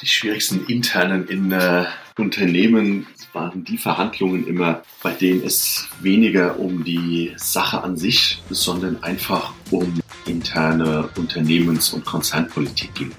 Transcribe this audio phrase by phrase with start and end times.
[0.00, 1.84] Die schwierigsten internen in äh,
[2.18, 9.02] Unternehmen waren die Verhandlungen immer, bei denen es weniger um die Sache an sich, sondern
[9.02, 13.12] einfach um interne Unternehmens- und Konzernpolitik ging.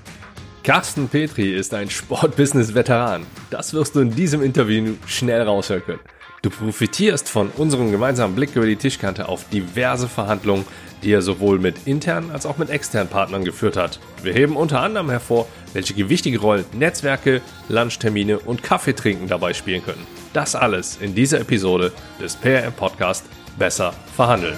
[0.64, 3.26] Carsten Petri ist ein Sportbusiness-Veteran.
[3.50, 6.00] Das wirst du in diesem Interview schnell raushören können.
[6.42, 10.66] Du profitierst von unserem gemeinsamen Blick über die Tischkante auf diverse Verhandlungen,
[11.04, 14.00] die er sowohl mit internen als auch mit externen Partnern geführt hat.
[14.24, 20.08] Wir heben unter anderem hervor, welche gewichtige Rollen Netzwerke, Lunchtermine und Kaffeetrinken dabei spielen können.
[20.32, 21.92] Das alles in dieser Episode
[22.22, 23.26] des PRM Podcast
[23.58, 24.58] Besser verhandeln.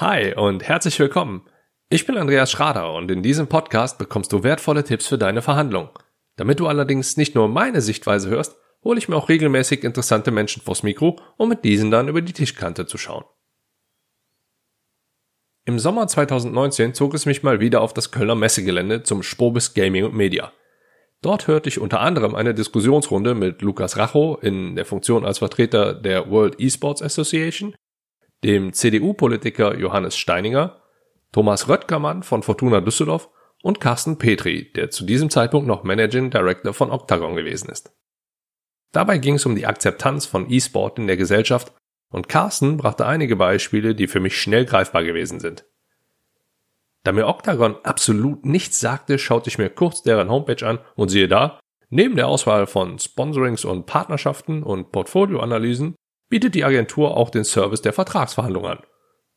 [0.00, 1.44] Hi und herzlich willkommen.
[1.88, 5.88] Ich bin Andreas Schrader und in diesem Podcast bekommst du wertvolle Tipps für deine Verhandlung.
[6.36, 10.62] Damit du allerdings nicht nur meine Sichtweise hörst, hole ich mir auch regelmäßig interessante Menschen
[10.62, 13.24] vors Mikro, um mit diesen dann über die Tischkante zu schauen.
[15.64, 20.04] Im Sommer 2019 zog es mich mal wieder auf das Kölner Messegelände zum Spobis Gaming
[20.04, 20.52] und Media.
[21.22, 25.92] Dort hörte ich unter anderem eine Diskussionsrunde mit Lukas Racho in der Funktion als Vertreter
[25.92, 27.74] der World Esports Association
[28.44, 30.82] dem CDU-Politiker Johannes Steininger,
[31.32, 33.28] Thomas Röttgermann von Fortuna Düsseldorf
[33.62, 37.92] und Carsten Petri, der zu diesem Zeitpunkt noch Managing Director von Octagon gewesen ist.
[38.92, 41.72] Dabei ging es um die Akzeptanz von E-Sport in der Gesellschaft
[42.10, 45.66] und Carsten brachte einige Beispiele, die für mich schnell greifbar gewesen sind.
[47.04, 51.28] Da mir Octagon absolut nichts sagte, schaute ich mir kurz deren Homepage an und siehe
[51.28, 55.94] da, neben der Auswahl von Sponsorings und Partnerschaften und Portfolioanalysen
[56.28, 58.80] bietet die Agentur auch den Service der Vertragsverhandlung an.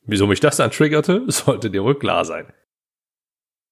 [0.04, 2.52] Wieso mich das dann triggerte, sollte dir wohl klar sein.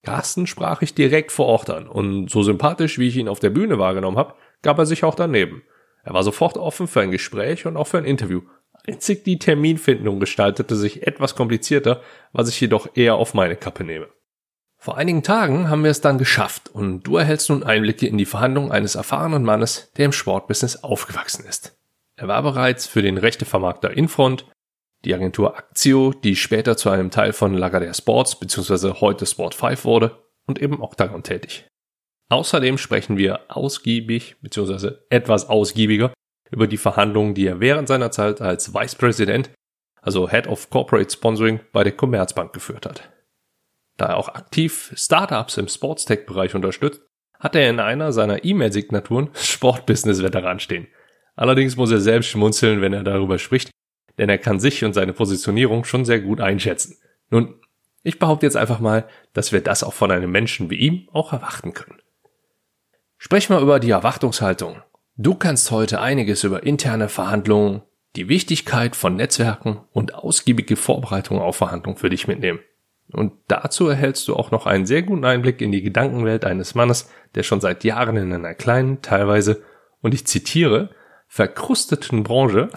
[0.03, 3.50] Carsten sprach ich direkt vor Ort an und so sympathisch, wie ich ihn auf der
[3.50, 5.64] Bühne wahrgenommen habe, gab er sich auch daneben.
[6.03, 8.42] Er war sofort offen für ein Gespräch und auch für ein Interview.
[8.88, 14.08] Einzig die Terminfindung gestaltete sich etwas komplizierter, was ich jedoch eher auf meine Kappe nehme.
[14.78, 18.25] Vor einigen Tagen haben wir es dann geschafft und du erhältst nun Einblicke in die
[18.25, 21.78] Verhandlungen eines erfahrenen Mannes, der im Sportbusiness aufgewachsen ist.
[22.19, 24.46] Er war bereits für den Rechtevermarkter Infront,
[25.06, 29.00] die Agentur Actio, die später zu einem Teil von Lagardère Sports bzw.
[29.00, 31.66] heute Sport 5 wurde, und eben Octagon tätig.
[32.28, 34.97] Außerdem sprechen wir ausgiebig bzw.
[35.09, 36.12] etwas ausgiebiger
[36.52, 39.52] über die Verhandlungen, die er während seiner Zeit als Vice President,
[40.02, 43.09] also Head of Corporate Sponsoring bei der Commerzbank geführt hat.
[43.96, 47.02] Da er auch aktiv Startups im Sportstech-Bereich unterstützt,
[47.40, 50.88] hat er in einer seiner E-Mail-Signaturen Sportbusiness-Veteran stehen–
[51.39, 53.72] Allerdings muss er selbst schmunzeln, wenn er darüber spricht,
[54.17, 56.97] denn er kann sich und seine Positionierung schon sehr gut einschätzen.
[57.29, 57.55] Nun,
[58.03, 61.31] ich behaupte jetzt einfach mal, dass wir das auch von einem Menschen wie ihm auch
[61.31, 62.01] erwarten können.
[63.17, 64.81] Sprechen wir über die Erwartungshaltung.
[65.16, 67.83] Du kannst heute einiges über interne Verhandlungen,
[68.17, 72.59] die Wichtigkeit von Netzwerken und ausgiebige Vorbereitungen auf Verhandlungen für dich mitnehmen.
[73.13, 77.09] Und dazu erhältst du auch noch einen sehr guten Einblick in die Gedankenwelt eines Mannes,
[77.35, 79.63] der schon seit Jahren in einer kleinen, teilweise,
[80.01, 80.89] und ich zitiere,
[81.29, 82.69] verkrusteten Branche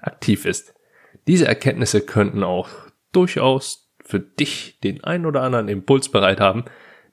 [0.00, 0.74] aktiv ist.
[1.26, 2.68] Diese Erkenntnisse könnten auch
[3.10, 6.66] durchaus für dich den ein oder anderen Impuls bereit haben,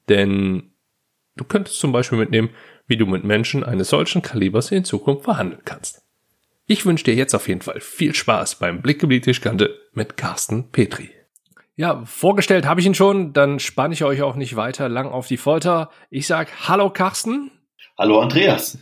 [0.10, 0.74] denn
[1.36, 2.50] du könntest zum Beispiel mitnehmen,
[2.86, 6.04] wie du mit Menschen eines solchen Kalibers in Zukunft verhandeln kannst.
[6.68, 10.18] Ich wünsche dir jetzt auf jeden Fall viel Spaß beim Blick über die Tischkante mit
[10.18, 11.10] Carsten Petri.
[11.76, 15.28] Ja, vorgestellt habe ich ihn schon, dann spanne ich euch auch nicht weiter lang auf
[15.28, 15.90] die Folter.
[16.10, 17.52] Ich sag Hallo Carsten.
[17.98, 18.78] Hallo Andreas.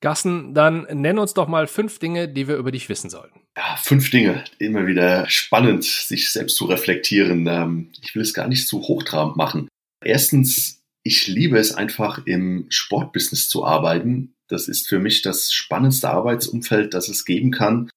[0.00, 3.40] Gassen, dann nenn uns doch mal fünf Dinge, die wir über dich wissen sollten.
[3.56, 4.44] Ja, fünf Dinge.
[4.58, 7.46] Immer wieder spannend, sich selbst zu reflektieren.
[7.48, 9.68] Ähm, ich will es gar nicht zu hochtrabend machen.
[10.04, 14.34] Erstens, ich liebe es einfach im Sportbusiness zu arbeiten.
[14.48, 17.90] Das ist für mich das spannendste Arbeitsumfeld, das es geben kann.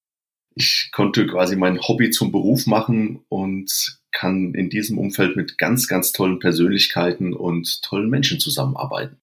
[0.55, 5.87] Ich konnte quasi mein Hobby zum Beruf machen und kann in diesem Umfeld mit ganz,
[5.87, 9.21] ganz tollen Persönlichkeiten und tollen Menschen zusammenarbeiten.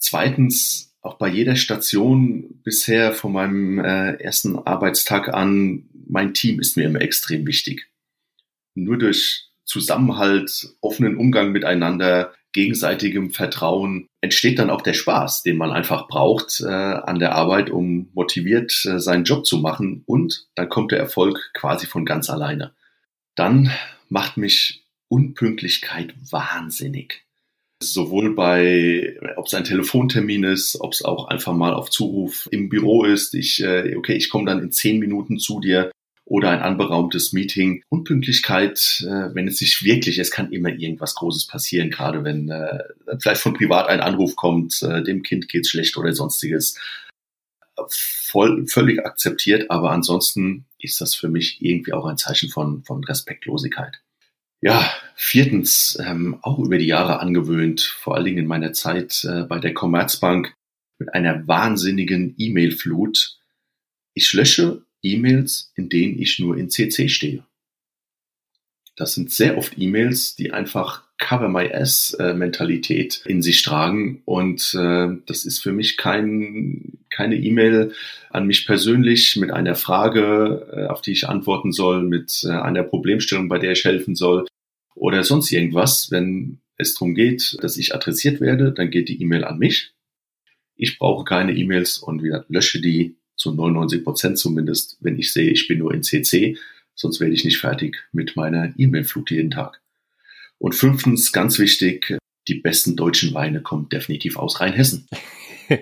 [0.00, 6.76] Zweitens, auch bei jeder Station bisher von meinem äh, ersten Arbeitstag an, mein Team ist
[6.76, 7.88] mir immer extrem wichtig.
[8.74, 15.70] Nur durch Zusammenhalt, offenen Umgang miteinander, gegenseitigem Vertrauen entsteht dann auch der Spaß, den man
[15.70, 20.02] einfach braucht äh, an der Arbeit, um motiviert äh, seinen Job zu machen.
[20.06, 22.74] Und dann kommt der Erfolg quasi von ganz alleine.
[23.34, 23.70] Dann
[24.08, 27.27] macht mich Unpünktlichkeit wahnsinnig
[27.82, 32.68] sowohl bei, ob es ein Telefontermin ist, ob es auch einfach mal auf Zuruf im
[32.68, 33.34] Büro ist.
[33.34, 35.90] Ich, äh, okay, ich komme dann in zehn Minuten zu dir
[36.24, 37.82] oder ein anberaumtes Meeting.
[37.88, 42.80] Unpünktlichkeit, äh, wenn es sich wirklich, es kann immer irgendwas Großes passieren, gerade wenn äh,
[43.20, 46.78] vielleicht von privat ein Anruf kommt, dem Kind geht's schlecht oder sonstiges.
[47.88, 53.04] Voll, völlig akzeptiert, aber ansonsten ist das für mich irgendwie auch ein Zeichen von, von
[53.04, 54.00] Respektlosigkeit.
[54.60, 59.44] Ja, viertens, ähm, auch über die Jahre angewöhnt, vor allen Dingen in meiner Zeit äh,
[59.44, 60.54] bei der Commerzbank
[60.98, 63.38] mit einer wahnsinnigen E-Mail-Flut.
[64.14, 67.46] Ich lösche E-Mails, in denen ich nur in CC stehe.
[68.96, 74.22] Das sind sehr oft E-Mails, die einfach Cover My Ass äh, Mentalität in sich tragen
[74.24, 77.92] und äh, das ist für mich kein, keine E-Mail
[78.30, 82.84] an mich persönlich mit einer Frage, äh, auf die ich antworten soll, mit äh, einer
[82.84, 84.46] Problemstellung, bei der ich helfen soll
[84.94, 86.10] oder sonst irgendwas.
[86.10, 89.92] Wenn es darum geht, dass ich adressiert werde, dann geht die E-Mail an mich.
[90.76, 95.50] Ich brauche keine E-Mails und wieder lösche die zu 99 Prozent zumindest, wenn ich sehe,
[95.50, 96.56] ich bin nur in CC,
[96.94, 99.80] sonst werde ich nicht fertig mit meiner E-Mail-Flut jeden Tag.
[100.58, 102.18] Und fünftens, ganz wichtig,
[102.48, 105.06] die besten deutschen Weine kommen definitiv aus Rheinhessen.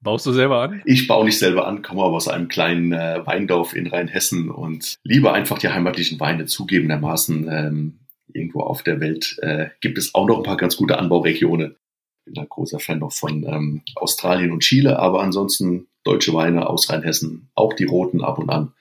[0.00, 0.82] Baust du selber an?
[0.84, 4.96] Ich baue nicht selber an, komme aber aus einem kleinen äh, Weindorf in Rheinhessen und
[5.02, 7.48] liebe einfach die heimatlichen Weine zugegebenermaßen.
[7.50, 7.98] Ähm,
[8.32, 11.76] irgendwo auf der Welt äh, gibt es auch noch ein paar ganz gute Anbauregionen.
[12.24, 16.88] Bin ein großer Fan noch von ähm, Australien und Chile, aber ansonsten deutsche Weine aus
[16.90, 18.72] Rheinhessen, auch die roten ab und an,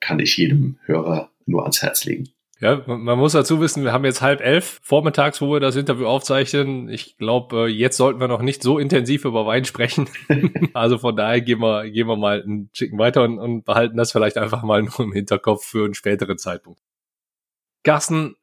[0.00, 2.28] kann ich jedem Hörer nur ans Herz legen.
[2.58, 6.06] Ja, man muss dazu wissen, wir haben jetzt halb elf vormittags, wo wir das Interview
[6.06, 6.88] aufzeichnen.
[6.88, 10.08] Ich glaube, äh, jetzt sollten wir noch nicht so intensiv über Wein sprechen.
[10.72, 14.10] also von daher gehen wir, gehen wir mal einen Chicken weiter und, und behalten das
[14.10, 16.80] vielleicht einfach mal nur im Hinterkopf für einen späteren Zeitpunkt.
[17.84, 18.36] Carsten,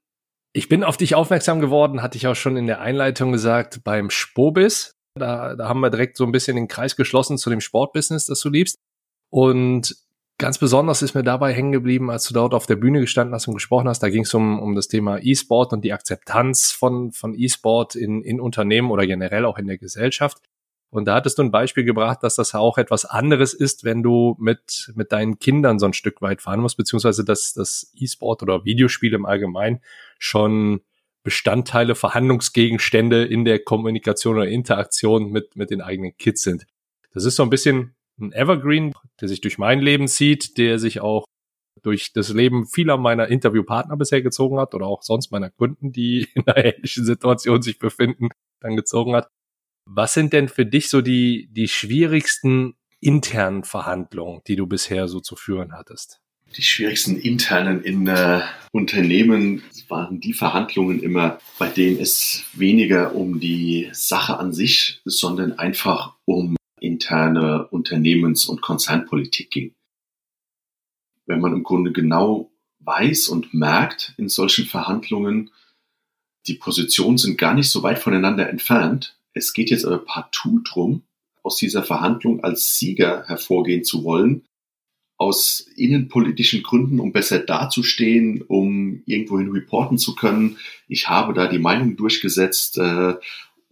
[0.54, 4.12] ich bin auf dich aufmerksam geworden, hatte ich auch schon in der Einleitung gesagt, beim
[4.12, 4.96] Spobis.
[5.16, 8.40] Da, da haben wir direkt so ein bisschen den Kreis geschlossen zu dem Sportbusiness, das
[8.42, 8.78] du liebst.
[9.32, 9.96] Und
[10.44, 13.48] Ganz besonders ist mir dabei hängen geblieben, als du dort auf der Bühne gestanden hast
[13.48, 14.04] und gesprochen hast.
[14.04, 18.22] Da ging es um, um das Thema E-Sport und die Akzeptanz von, von E-Sport in,
[18.24, 20.40] in Unternehmen oder generell auch in der Gesellschaft.
[20.90, 24.36] Und da hattest du ein Beispiel gebracht, dass das auch etwas anderes ist, wenn du
[24.38, 28.66] mit, mit deinen Kindern so ein Stück weit fahren musst, beziehungsweise dass das E-Sport oder
[28.66, 29.80] Videospiele im Allgemeinen
[30.20, 30.82] schon
[31.24, 36.68] Bestandteile, Verhandlungsgegenstände in der Kommunikation oder Interaktion mit, mit den eigenen Kids sind.
[37.14, 41.00] Das ist so ein bisschen ein Evergreen, der sich durch mein Leben zieht, der sich
[41.00, 41.24] auch
[41.82, 46.28] durch das Leben vieler meiner Interviewpartner bisher gezogen hat oder auch sonst meiner Kunden, die
[46.36, 48.28] in einer ähnlichen Situation sich befinden,
[48.60, 49.30] dann gezogen hat.
[49.90, 55.22] Was sind denn für dich so die, die schwierigsten internen Verhandlungen, die du bisher so
[55.22, 56.20] zu führen hattest?
[56.58, 58.42] Die schwierigsten internen in äh,
[58.74, 65.58] Unternehmen waren die Verhandlungen immer, bei denen es weniger um die Sache an sich, sondern
[65.58, 69.74] einfach um interne Unternehmens- und Konzernpolitik ging.
[71.26, 75.52] Wenn man im Grunde genau weiß und merkt in solchen Verhandlungen,
[76.48, 79.18] die Positionen sind gar nicht so weit voneinander entfernt.
[79.34, 81.04] Es geht jetzt aber partout drum,
[81.42, 84.44] aus dieser Verhandlung als Sieger hervorgehen zu wollen,
[85.18, 90.58] aus innenpolitischen Gründen, um besser dazustehen, um irgendwohin reporten zu können.
[90.90, 93.16] Ich habe da die Meinung durchgesetzt äh,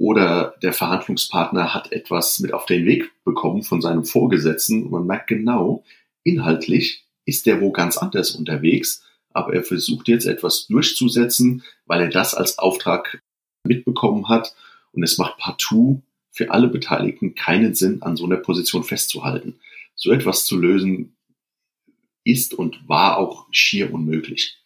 [0.02, 5.06] oder der Verhandlungspartner hat etwas mit auf den Weg bekommen von seinem Vorgesetzten und man
[5.06, 5.84] merkt genau,
[6.24, 12.10] inhaltlich ist der wo ganz anders unterwegs, aber er versucht jetzt etwas durchzusetzen, weil er
[12.10, 13.22] das als Auftrag
[13.64, 14.56] mitbekommen hat
[14.92, 16.02] und es macht partout
[16.32, 19.60] für alle Beteiligten keinen Sinn, an so einer Position festzuhalten.
[19.94, 21.16] So etwas zu lösen
[22.24, 24.61] ist und war auch schier unmöglich.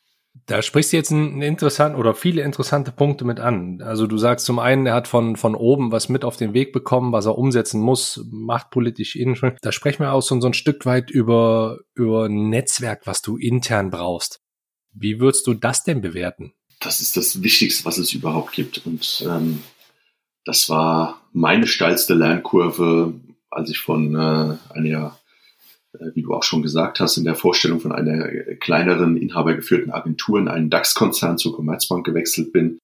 [0.47, 3.81] Da sprichst du jetzt einen interessanten oder viele interessante Punkte mit an.
[3.81, 6.71] Also du sagst zum einen, er hat von, von oben was mit auf den Weg
[6.71, 9.35] bekommen, was er umsetzen muss, machtpolitisch innen.
[9.61, 13.37] Da sprechen wir auch so, so ein Stück weit über, über ein Netzwerk, was du
[13.37, 14.42] intern brauchst.
[14.94, 16.54] Wie würdest du das denn bewerten?
[16.80, 18.85] Das ist das Wichtigste, was es überhaupt gibt.
[18.85, 19.64] Und ähm,
[20.45, 23.16] das war meine steilste Lernkurve,
[23.49, 25.18] als ich von äh, einer
[26.14, 28.28] wie du auch schon gesagt hast, in der Vorstellung von einer
[28.59, 32.80] kleineren, inhabergeführten Agentur in einen DAX-Konzern zur Commerzbank gewechselt bin,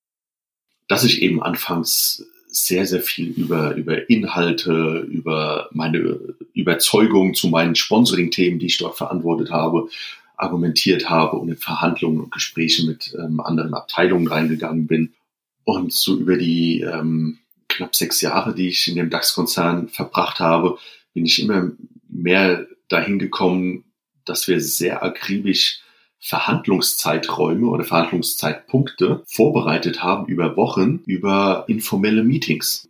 [0.88, 6.20] dass ich eben anfangs sehr, sehr viel über, über Inhalte, über meine
[6.54, 9.88] Überzeugung zu meinen Sponsoring-Themen, die ich dort verantwortet habe,
[10.36, 15.14] argumentiert habe und in Verhandlungen und Gespräche mit ähm, anderen Abteilungen reingegangen bin.
[15.64, 17.38] Und so über die ähm,
[17.70, 20.78] knapp sechs Jahre, die ich in dem DAX-Konzern verbracht habe,
[21.14, 21.72] bin ich immer
[22.10, 23.86] mehr dahin gekommen,
[24.26, 25.82] dass wir sehr akribisch
[26.20, 32.90] Verhandlungszeiträume oder Verhandlungszeitpunkte vorbereitet haben über Wochen, über informelle Meetings.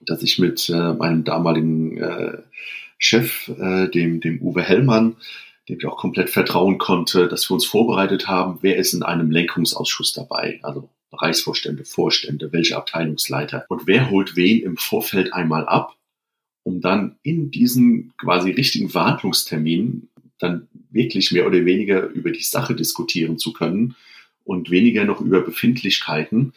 [0.00, 2.38] Dass ich mit äh, meinem damaligen äh,
[2.98, 5.16] Chef, äh, dem, dem Uwe Hellmann,
[5.68, 9.30] dem ich auch komplett vertrauen konnte, dass wir uns vorbereitet haben, wer ist in einem
[9.30, 13.64] Lenkungsausschuss dabei, also Bereichsvorstände, Vorstände, welche Abteilungsleiter?
[13.68, 15.95] Und wer holt wen im Vorfeld einmal ab
[16.66, 20.08] um dann in diesen quasi richtigen Verhandlungstermin
[20.40, 23.94] dann wirklich mehr oder weniger über die Sache diskutieren zu können
[24.42, 26.54] und weniger noch über Befindlichkeiten.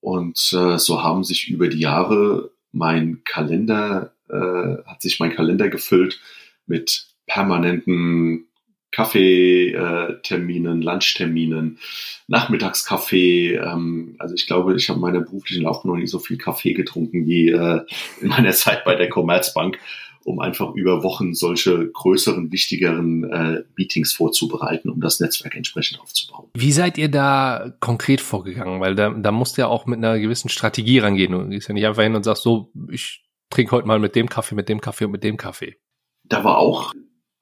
[0.00, 5.68] Und äh, so haben sich über die Jahre mein Kalender, äh, hat sich mein Kalender
[5.68, 6.20] gefüllt
[6.68, 8.46] mit permanenten
[8.92, 11.78] Kaffeeterminen, Lunchterminen,
[12.26, 13.54] Nachmittagskaffee.
[13.54, 16.74] Ähm, also ich glaube, ich habe in meiner beruflichen Laufbahn noch nie so viel Kaffee
[16.74, 17.82] getrunken wie äh,
[18.20, 19.78] in meiner Zeit bei der Commerzbank,
[20.24, 26.48] um einfach über Wochen solche größeren, wichtigeren äh, Meetings vorzubereiten, um das Netzwerk entsprechend aufzubauen.
[26.54, 28.80] Wie seid ihr da konkret vorgegangen?
[28.80, 31.32] Weil da, da musst du ja auch mit einer gewissen Strategie rangehen.
[31.32, 34.28] Du gehst ja nicht einfach hin und sagst so, ich trinke heute mal mit dem
[34.28, 35.76] Kaffee, mit dem Kaffee und mit dem Kaffee.
[36.24, 36.92] Da war auch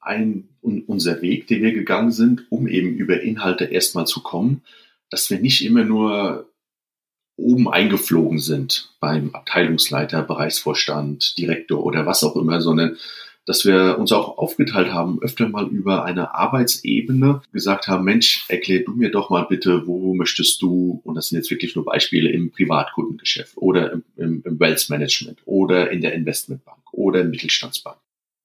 [0.09, 4.62] ein, unser Weg, den wir gegangen sind, um eben über Inhalte erstmal zu kommen,
[5.11, 6.49] dass wir nicht immer nur
[7.37, 12.97] oben eingeflogen sind beim Abteilungsleiter, Bereichsvorstand, Direktor oder was auch immer, sondern
[13.47, 18.81] dass wir uns auch aufgeteilt haben, öfter mal über eine Arbeitsebene gesagt haben, Mensch, erklär
[18.81, 22.31] du mir doch mal bitte, wo möchtest du, und das sind jetzt wirklich nur Beispiele
[22.31, 27.97] im Privatkundengeschäft oder im, im, im Wealth Management oder in der Investmentbank oder im Mittelstandsbank.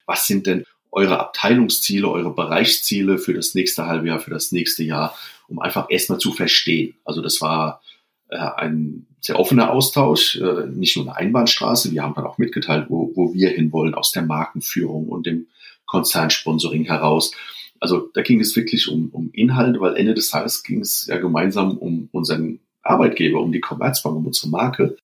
[0.06, 4.84] Was sind denn eure Abteilungsziele, eure Bereichsziele für das nächste halbe Jahr, für das nächste
[4.84, 5.16] Jahr,
[5.48, 6.94] um einfach erstmal zu verstehen.
[7.04, 7.82] Also das war
[8.28, 11.92] äh, ein sehr offener Austausch, äh, nicht nur eine Einbahnstraße.
[11.92, 15.46] Wir haben dann auch mitgeteilt, wo, wo wir hinwollen aus der Markenführung und dem
[15.86, 17.32] Konzernsponsoring heraus.
[17.80, 21.18] Also da ging es wirklich um, um Inhalte, weil Ende des Tages ging es ja
[21.18, 24.96] gemeinsam um unseren Arbeitgeber, um die Commerzbank, um unsere Marke.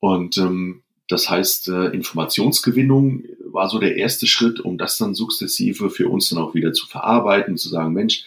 [0.00, 5.90] Und ähm, das heißt, äh, Informationsgewinnung war so der erste Schritt, um das dann sukzessive
[5.90, 8.24] für uns dann auch wieder zu verarbeiten, zu sagen, Mensch,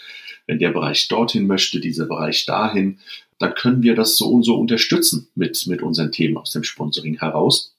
[0.47, 2.99] wenn der Bereich dorthin möchte, dieser Bereich dahin,
[3.39, 7.19] dann können wir das so und so unterstützen mit, mit unseren Themen aus dem Sponsoring
[7.19, 7.73] heraus.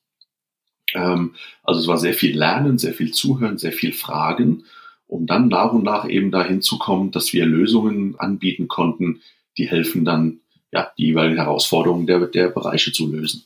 [0.95, 4.65] Ähm, also es war sehr viel Lernen, sehr viel Zuhören, sehr viel Fragen,
[5.07, 9.21] um dann nach und nach eben dahin zu kommen, dass wir Lösungen anbieten konnten,
[9.59, 10.41] die helfen dann,
[10.73, 13.45] ja, die jeweiligen Herausforderungen der, der Bereiche zu lösen.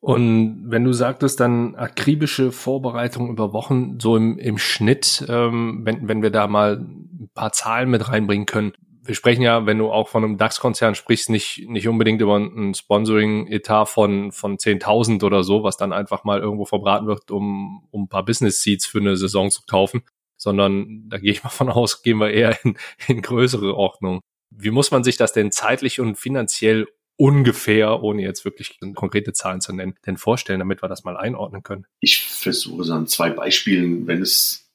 [0.00, 6.08] Und wenn du sagtest, dann akribische Vorbereitung über Wochen, so im, im Schnitt, ähm, wenn,
[6.08, 8.72] wenn wir da mal ein paar Zahlen mit reinbringen können.
[9.02, 12.74] Wir sprechen ja, wenn du auch von einem DAX-Konzern sprichst, nicht, nicht unbedingt über ein
[12.74, 18.04] Sponsoring-Etat von, von 10.000 oder so, was dann einfach mal irgendwo verbraten wird, um, um
[18.04, 20.02] ein paar Business-Seats für eine Saison zu kaufen,
[20.36, 22.76] sondern da gehe ich mal von aus, gehen wir eher in,
[23.06, 24.20] in größere Ordnung.
[24.50, 26.86] Wie muss man sich das denn zeitlich und finanziell
[27.16, 31.62] ungefähr, ohne jetzt wirklich konkrete Zahlen zu nennen, denn vorstellen, damit wir das mal einordnen
[31.62, 31.86] können?
[32.00, 34.70] Ich versuche es an zwei Beispielen, wenn es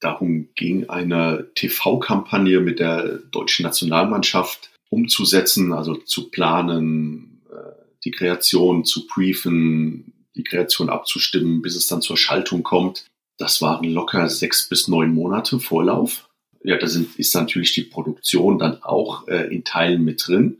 [0.00, 7.72] darum ging, eine TV-Kampagne mit der deutschen Nationalmannschaft umzusetzen, also zu planen, äh,
[8.04, 13.06] die Kreation zu briefen, die Kreation abzustimmen, bis es dann zur Schaltung kommt.
[13.38, 16.28] Das waren locker sechs bis neun Monate Vorlauf.
[16.62, 20.58] Ja, da sind, ist natürlich die Produktion dann auch äh, in Teilen mit drin.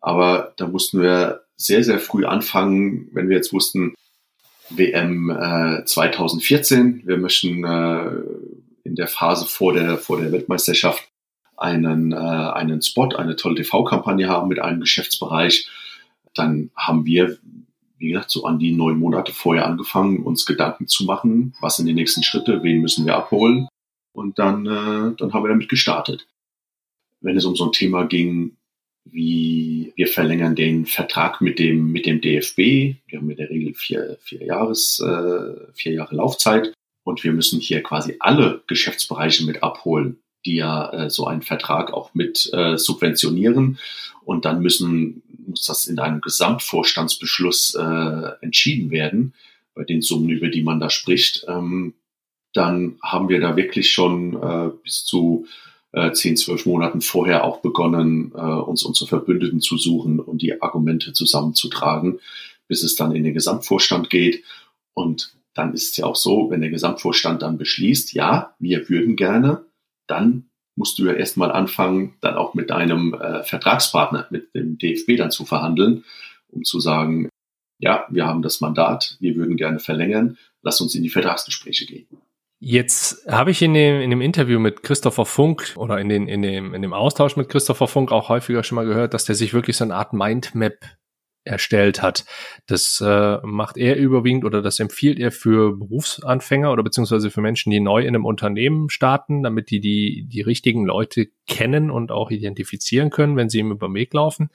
[0.00, 3.94] Aber da mussten wir sehr, sehr früh anfangen, wenn wir jetzt wussten,
[4.70, 8.10] WM äh, 2014, wir möchten äh,
[8.84, 11.08] in der Phase vor der, vor der Weltmeisterschaft
[11.56, 15.68] einen, äh, einen Spot, eine tolle TV-Kampagne haben mit einem Geschäftsbereich.
[16.34, 17.38] Dann haben wir,
[17.96, 21.86] wie gesagt, so an die neun Monate vorher angefangen, uns Gedanken zu machen, was sind
[21.86, 23.68] die nächsten Schritte, wen müssen wir abholen.
[24.12, 26.26] Und dann, äh, dann haben wir damit gestartet.
[27.20, 28.57] Wenn es um so ein Thema ging,
[29.10, 32.58] wie wir verlängern den Vertrag mit dem, mit dem DFB.
[33.06, 36.72] Wir haben in der Regel vier, vier Jahres, äh, vier Jahre Laufzeit
[37.08, 41.92] und wir müssen hier quasi alle Geschäftsbereiche mit abholen, die ja äh, so einen Vertrag
[41.92, 43.78] auch mit äh, subventionieren.
[44.24, 49.32] Und dann müssen, muss das in einem Gesamtvorstandsbeschluss äh, entschieden werden,
[49.74, 51.46] bei den Summen, über die man da spricht.
[51.48, 51.94] Ähm,
[52.52, 55.46] dann haben wir da wirklich schon äh, bis zu
[55.92, 60.60] äh, zehn, zwölf Monaten vorher auch begonnen, äh, uns unsere Verbündeten zu suchen und die
[60.60, 62.20] Argumente zusammenzutragen,
[62.66, 64.44] bis es dann in den Gesamtvorstand geht.
[64.94, 69.16] Und dann ist es ja auch so, wenn der Gesamtvorstand dann beschließt, ja, wir würden
[69.16, 69.64] gerne,
[70.06, 75.16] dann musst du ja erstmal anfangen, dann auch mit deinem äh, Vertragspartner, mit dem DFB
[75.16, 76.04] dann zu verhandeln,
[76.48, 77.28] um zu sagen,
[77.80, 82.06] ja, wir haben das Mandat, wir würden gerne verlängern, lass uns in die Vertragsgespräche gehen.
[82.60, 86.42] Jetzt habe ich in dem, in dem Interview mit Christopher Funk oder in, den, in,
[86.42, 89.54] dem, in dem Austausch mit Christopher Funk auch häufiger schon mal gehört, dass der sich
[89.54, 90.74] wirklich so eine Art Mindmap
[91.44, 92.24] erstellt hat.
[92.66, 97.70] Das äh, macht er überwiegend oder das empfiehlt er für Berufsanfänger oder beziehungsweise für Menschen,
[97.70, 102.30] die neu in einem Unternehmen starten, damit die die, die richtigen Leute kennen und auch
[102.30, 104.50] identifizieren können, wenn sie ihm über den Weg laufen.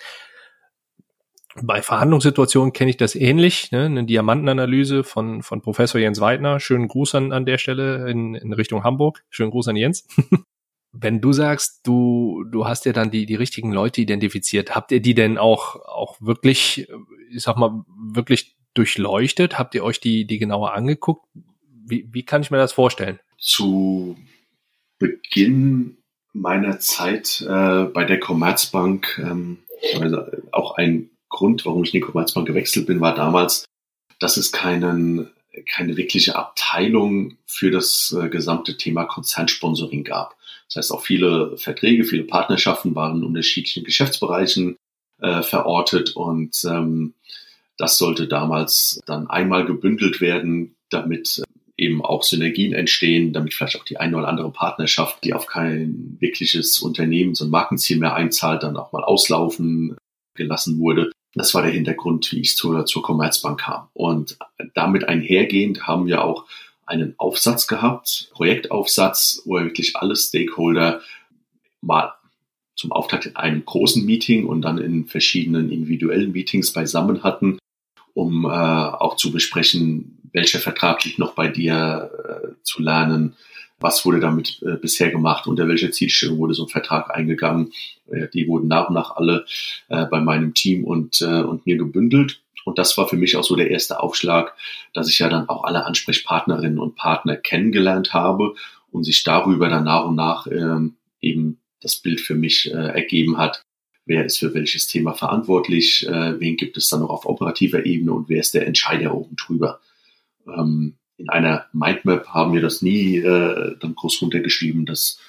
[1.62, 3.86] Bei Verhandlungssituationen kenne ich das ähnlich, ne?
[3.86, 6.60] eine Diamantenanalyse von, von Professor Jens Weidner.
[6.60, 9.24] Schönen Gruß an, an der Stelle in, in Richtung Hamburg.
[9.30, 10.08] Schönen Gruß an Jens.
[10.94, 15.02] wenn du sagst, du, du hast ja dann die, die richtigen Leute identifiziert, habt ihr
[15.02, 16.88] die denn auch, auch wirklich,
[17.32, 17.84] ich sag mal,
[18.14, 19.60] wirklich durchleuchtet?
[19.60, 21.26] Habt ihr euch die, die genauer angeguckt?
[21.86, 23.20] Wie, wie kann ich mir das vorstellen?
[23.38, 24.18] Zu
[24.98, 25.98] Beginn
[26.32, 29.60] meiner Zeit äh, bei der Commerzbank, ähm,
[30.00, 33.66] also auch ein Grund, warum ich in die gewechselt bin, war damals,
[34.20, 35.30] dass es keinen,
[35.66, 40.38] keine wirkliche Abteilung für das äh, gesamte Thema Konzernsponsoring gab.
[40.68, 44.78] Das heißt, auch viele Verträge, viele Partnerschaften waren in unterschiedlichen Geschäftsbereichen
[45.22, 47.14] äh, verortet und ähm,
[47.78, 53.80] das sollte damals dann einmal gebündelt werden, damit äh, eben auch Synergien entstehen, damit vielleicht
[53.80, 58.14] auch die eine oder andere Partnerschaft, die auf kein wirkliches Unternehmen, so ein Markenziel mehr
[58.14, 59.98] einzahlt, dann auch mal auslaufen
[60.36, 61.12] gelassen wurde.
[61.36, 63.88] Das war der Hintergrund, wie ich zur, zur Commerzbank kam.
[63.94, 64.38] Und
[64.74, 66.46] damit einhergehend haben wir auch
[66.86, 71.02] einen Aufsatz gehabt, Projektaufsatz, wo wir wirklich alle Stakeholder
[71.82, 72.14] mal
[72.76, 77.58] zum Auftakt in einem großen Meeting und dann in verschiedenen individuellen Meetings beisammen hatten,
[78.14, 83.36] um äh, auch zu besprechen, welcher Vertrag liegt noch bei dir äh, zu lernen,
[83.80, 87.72] was wurde damit äh, bisher gemacht, unter welcher Zielstellung wurde so ein Vertrag eingegangen.
[88.08, 89.46] Äh, die wurden nach und nach alle
[89.90, 92.42] äh, bei meinem Team und, äh, und mir gebündelt.
[92.66, 94.56] Und das war für mich auch so der erste Aufschlag,
[94.94, 98.56] dass ich ja dann auch alle Ansprechpartnerinnen und Partner kennengelernt habe
[98.92, 103.38] und sich darüber dann nach und nach ähm, eben das Bild für mich äh, ergeben
[103.38, 103.66] hat,
[104.06, 108.14] wer ist für welches Thema verantwortlich, äh, wen gibt es dann noch auf operativer Ebene
[108.14, 109.80] und wer ist der Entscheider oben drüber.
[110.48, 114.86] Ähm, in einer Mindmap haben wir das nie äh, dann groß runtergeschrieben.
[114.86, 115.20] Das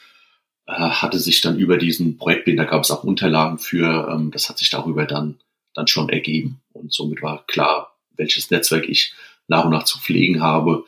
[0.66, 4.48] äh, hatte sich dann über diesen Projektplan, da gab es auch Unterlagen für, ähm, das
[4.48, 5.38] hat sich darüber dann,
[5.74, 6.60] dann schon ergeben.
[6.72, 9.14] Und somit war klar, welches Netzwerk ich
[9.46, 10.84] nach und nach zu pflegen habe,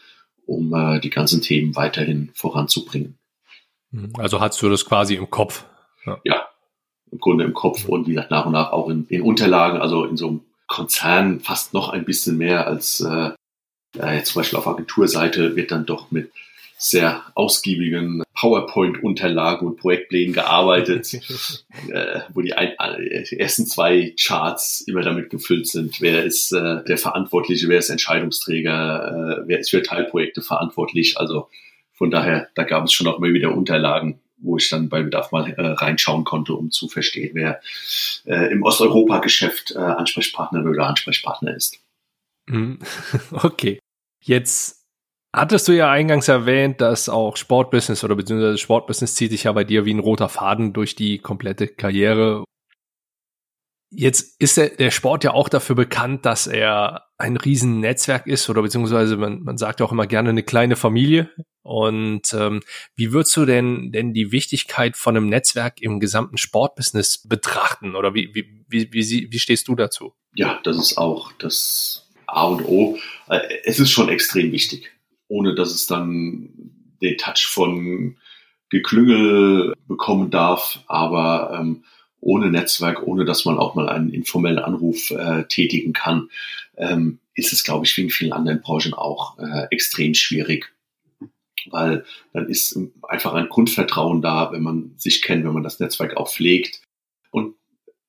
[0.47, 3.19] um äh, die ganzen Themen weiterhin voranzubringen.
[3.91, 4.13] Mhm.
[4.19, 5.65] Also hast du das quasi im Kopf?
[6.05, 6.47] Ja, ja
[7.11, 7.91] im Grunde im Kopf mhm.
[7.91, 11.41] und wie gesagt, nach und nach auch in, in Unterlagen, also in so einem Konzern
[11.41, 13.31] fast noch ein bisschen mehr als äh,
[14.01, 16.31] äh, zum Beispiel auf Agenturseite wird dann doch mit
[16.79, 21.15] sehr ausgiebigen PowerPoint-Unterlagen und Projektplänen gearbeitet,
[21.89, 26.01] äh, wo die, ein, äh, die ersten zwei Charts immer damit gefüllt sind.
[26.01, 31.19] Wer ist äh, der Verantwortliche, wer ist Entscheidungsträger, äh, wer ist für Teilprojekte verantwortlich.
[31.19, 31.49] Also
[31.95, 35.33] von daher, da gab es schon auch immer wieder Unterlagen, wo ich dann bei Bedarf
[35.33, 37.63] mal äh, reinschauen konnte, um zu verstehen, wer
[38.27, 41.79] äh, im Osteuropa-Geschäft äh, Ansprechpartner oder Ansprechpartner ist.
[42.47, 42.79] Mhm.
[43.33, 43.79] Okay.
[44.27, 44.85] Jetzt
[45.33, 49.63] hattest du ja eingangs erwähnt, dass auch Sportbusiness oder beziehungsweise Sportbusiness zieht sich ja bei
[49.63, 52.43] dir wie ein roter Faden durch die komplette Karriere.
[53.91, 58.51] Jetzt ist der, der Sport ja auch dafür bekannt, dass er ein riesen Netzwerk ist
[58.51, 61.31] oder beziehungsweise man, man sagt ja auch immer gerne eine kleine Familie.
[61.63, 62.63] Und ähm,
[62.97, 68.13] wie würdest du denn denn die Wichtigkeit von einem Netzwerk im gesamten Sportbusiness betrachten oder
[68.13, 70.15] wie wie wie wie, wie stehst du dazu?
[70.35, 72.99] Ja, das ist auch das A und O.
[73.29, 74.91] Äh, es ist schon extrem wichtig,
[75.29, 76.49] ohne dass es dann
[77.01, 78.17] den Touch von
[78.71, 81.85] Geklüngel bekommen darf, aber ähm,
[82.21, 86.31] ohne Netzwerk, ohne dass man auch mal einen informellen Anruf äh, tätigen kann,
[86.77, 90.73] ähm, ist es, glaube ich, wie in vielen anderen Branchen auch äh, extrem schwierig.
[91.71, 96.17] Weil dann ist einfach ein Grundvertrauen da, wenn man sich kennt, wenn man das Netzwerk
[96.17, 96.81] auch pflegt.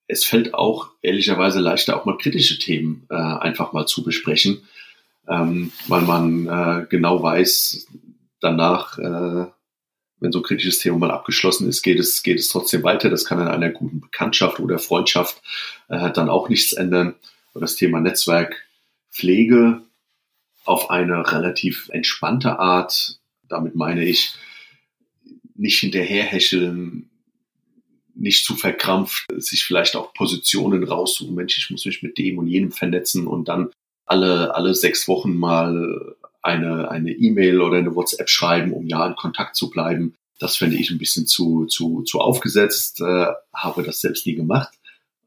[0.07, 4.61] Es fällt auch ehrlicherweise leichter, auch mal kritische Themen äh, einfach mal zu besprechen,
[5.27, 7.87] ähm, weil man äh, genau weiß,
[8.39, 9.47] danach, äh,
[10.19, 13.09] wenn so ein kritisches Thema mal abgeschlossen ist, geht es, geht es trotzdem weiter.
[13.09, 15.41] Das kann in einer guten Bekanntschaft oder Freundschaft
[15.89, 17.15] äh, dann auch nichts ändern.
[17.53, 19.81] Und das Thema Netzwerkpflege
[20.63, 24.33] auf eine relativ entspannte Art, damit meine ich,
[25.55, 27.09] nicht hinterherhecheln,
[28.19, 32.47] nicht zu verkrampft, sich vielleicht auch Positionen raussuchen, Mensch, ich muss mich mit dem und
[32.47, 33.69] jenem vernetzen und dann
[34.05, 39.15] alle, alle sechs Wochen mal eine, eine E-Mail oder eine WhatsApp schreiben, um ja in
[39.15, 40.15] Kontakt zu bleiben.
[40.39, 44.73] Das fände ich ein bisschen zu, zu, zu aufgesetzt, äh, habe das selbst nie gemacht.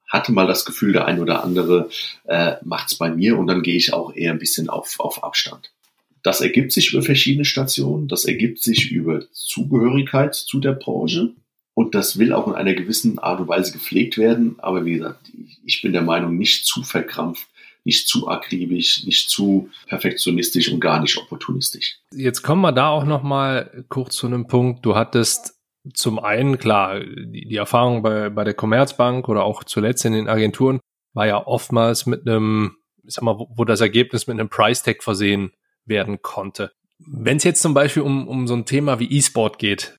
[0.08, 1.88] Hatte mal das Gefühl, der ein oder andere
[2.24, 5.72] äh, macht's bei mir und dann gehe ich auch eher ein bisschen auf, auf Abstand.
[6.22, 11.32] Das ergibt sich über verschiedene Stationen, das ergibt sich über Zugehörigkeit zu der Branche.
[11.80, 14.56] Und das will auch in einer gewissen Art und Weise gepflegt werden.
[14.58, 15.32] Aber wie gesagt,
[15.64, 17.48] ich bin der Meinung, nicht zu verkrampft,
[17.84, 21.96] nicht zu akribisch, nicht zu perfektionistisch und gar nicht opportunistisch.
[22.12, 24.84] Jetzt kommen wir da auch noch mal kurz zu einem Punkt.
[24.84, 25.54] Du hattest
[25.94, 30.28] zum einen, klar, die, die Erfahrung bei, bei der Commerzbank oder auch zuletzt in den
[30.28, 30.80] Agenturen
[31.14, 34.82] war ja oftmals mit einem, ich sag mal, wo, wo das Ergebnis mit einem Price
[34.82, 35.52] Tag versehen
[35.86, 36.72] werden konnte.
[36.98, 39.96] Wenn es jetzt zum Beispiel um, um so ein Thema wie E-Sport geht,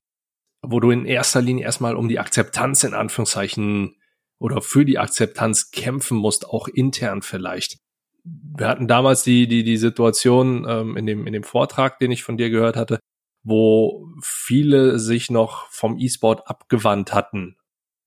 [0.62, 3.96] wo du in erster Linie erstmal um die Akzeptanz in Anführungszeichen
[4.38, 7.78] oder für die Akzeptanz kämpfen musst, auch intern vielleicht.
[8.24, 12.22] Wir hatten damals die, die, die Situation ähm, in, dem, in dem Vortrag, den ich
[12.22, 13.00] von dir gehört hatte,
[13.42, 17.56] wo viele sich noch vom E-Sport abgewandt hatten,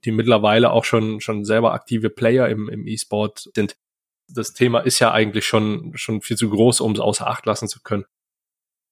[0.05, 3.75] die mittlerweile auch schon, schon selber aktive Player im, im E-Sport sind.
[4.29, 7.67] Das Thema ist ja eigentlich schon, schon viel zu groß, um es außer Acht lassen
[7.67, 8.05] zu können.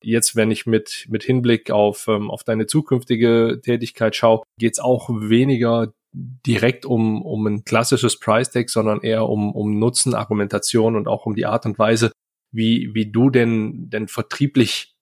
[0.04, 4.80] Jetzt, wenn ich mit, mit Hinblick auf, ähm, auf deine zukünftige Tätigkeit schaue, geht es
[4.80, 10.96] auch weniger direkt um, um ein klassisches Price Tag, sondern eher um, um Nutzen, Argumentation
[10.96, 12.12] und auch um die Art und Weise,
[12.52, 14.96] wie, wie du denn, denn vertrieblich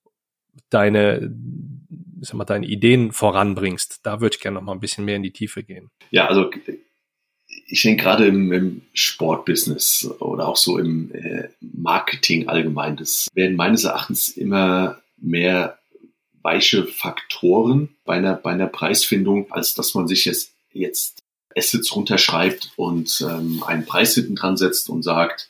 [0.70, 1.34] deine,
[2.22, 4.00] sag mal, deine Ideen voranbringst.
[4.04, 5.90] Da würde ich gerne noch mal ein bisschen mehr in die Tiefe gehen.
[6.12, 6.50] Ja, also
[7.72, 13.56] ich denke gerade im, im Sportbusiness oder auch so im äh, Marketing allgemein, das werden
[13.56, 15.80] meines Erachtens immer mehr
[16.42, 21.24] weiche Faktoren bei einer, bei einer Preisfindung, als dass man sich jetzt, jetzt
[21.56, 25.50] Assets runterschreibt und ähm, einen Preis hinten dran setzt und sagt,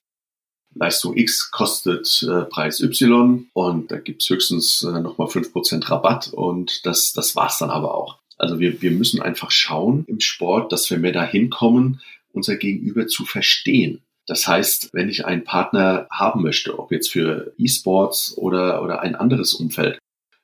[0.75, 6.29] Leistung X kostet äh, Preis Y und da gibt's höchstens äh, nochmal fünf Prozent Rabatt
[6.31, 8.20] und das, das war's dann aber auch.
[8.41, 12.01] Also wir, wir müssen einfach schauen im Sport, dass wir mehr dahin kommen,
[12.33, 14.01] unser Gegenüber zu verstehen.
[14.25, 19.13] Das heißt, wenn ich einen Partner haben möchte, ob jetzt für E-Sports oder, oder ein
[19.13, 19.99] anderes Umfeld,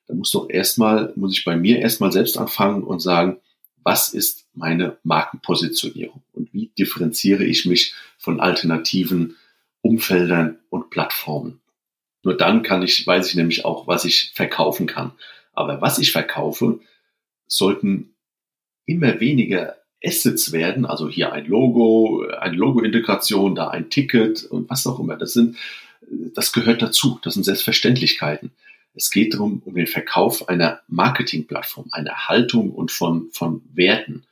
[0.05, 3.37] dann muss doch erstmal, muss ich bei mir erstmal selbst anfangen und sagen,
[3.81, 9.37] was ist meine Markenpositionierung und wie differenziere ich mich von alternativen
[9.81, 11.61] Umfeldern und Plattformen.
[12.21, 15.13] Nur dann kann ich, weiß ich nämlich auch, was ich verkaufen kann.
[15.53, 16.79] Aber was ich verkaufe,
[17.47, 18.15] sollten
[18.85, 24.85] immer weniger Assets werden, also hier ein Logo, eine Logo-Integration, da ein Ticket und was
[24.85, 25.17] auch immer.
[25.17, 25.57] Das sind,
[26.33, 27.19] das gehört dazu.
[27.23, 28.51] Das sind Selbstverständlichkeiten.
[28.93, 34.23] Es geht darum, um den Verkauf einer Marketingplattform, einer Haltung und von, von Werten.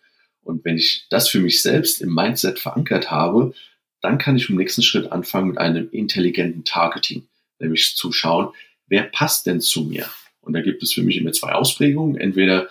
[0.43, 3.53] Und wenn ich das für mich selbst im Mindset verankert habe,
[4.01, 7.27] dann kann ich im nächsten Schritt anfangen mit einem intelligenten Targeting,
[7.59, 8.49] nämlich zu schauen,
[8.87, 10.07] wer passt denn zu mir?
[10.41, 12.15] Und da gibt es für mich immer zwei Ausprägungen.
[12.15, 12.69] Entweder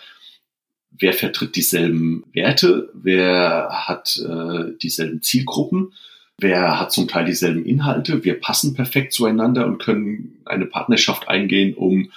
[0.99, 5.93] wer vertritt dieselben Werte, wer hat äh, dieselben Zielgruppen,
[6.39, 11.75] wer hat zum Teil dieselben Inhalte, wir passen perfekt zueinander und können eine Partnerschaft eingehen,
[11.75, 12.11] um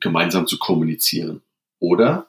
[0.00, 1.40] gemeinsam zu kommunizieren.
[1.78, 2.26] Oder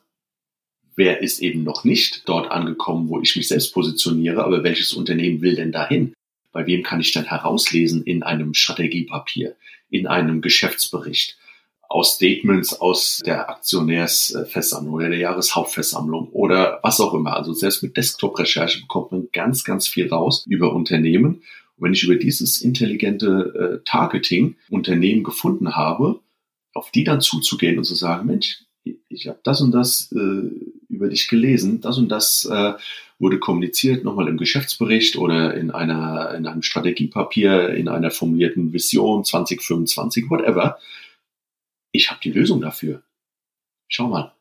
[0.96, 5.42] wer ist eben noch nicht dort angekommen, wo ich mich selbst positioniere, aber welches Unternehmen
[5.42, 6.14] will denn dahin?
[6.52, 9.56] Bei wem kann ich dann herauslesen in einem Strategiepapier,
[9.90, 11.38] in einem Geschäftsbericht?
[11.90, 17.36] Aus Statements aus der Aktionärsversammlung oder der Jahreshauptversammlung oder was auch immer.
[17.36, 21.42] Also selbst mit Desktop-Recherche bekommt man ganz, ganz viel raus über Unternehmen.
[21.78, 26.20] Und wenn ich über dieses intelligente äh, Targeting Unternehmen gefunden habe,
[26.76, 30.42] auf die dann zuzugehen und zu sagen, Mensch, ich habe das und das äh,
[30.90, 32.74] über dich gelesen, das und das äh,
[33.18, 39.26] wurde kommuniziert, nochmal im Geschäftsbericht oder in einer in einem Strategiepapier, in einer formulierten Vision
[39.26, 40.78] 2025, whatever
[41.92, 43.04] ich habe die Lösung dafür.
[43.88, 44.34] Schau mal,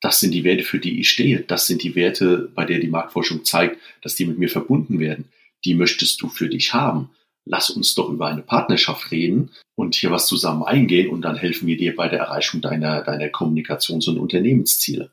[0.00, 1.40] das sind die Werte, für die ich stehe.
[1.40, 5.30] Das sind die Werte, bei der die Marktforschung zeigt, dass die mit mir verbunden werden.
[5.64, 7.10] Die möchtest du für dich haben.
[7.44, 11.66] Lass uns doch über eine Partnerschaft reden und hier was zusammen eingehen und dann helfen
[11.68, 15.12] wir dir bei der Erreichung deiner, deiner Kommunikations- und Unternehmensziele.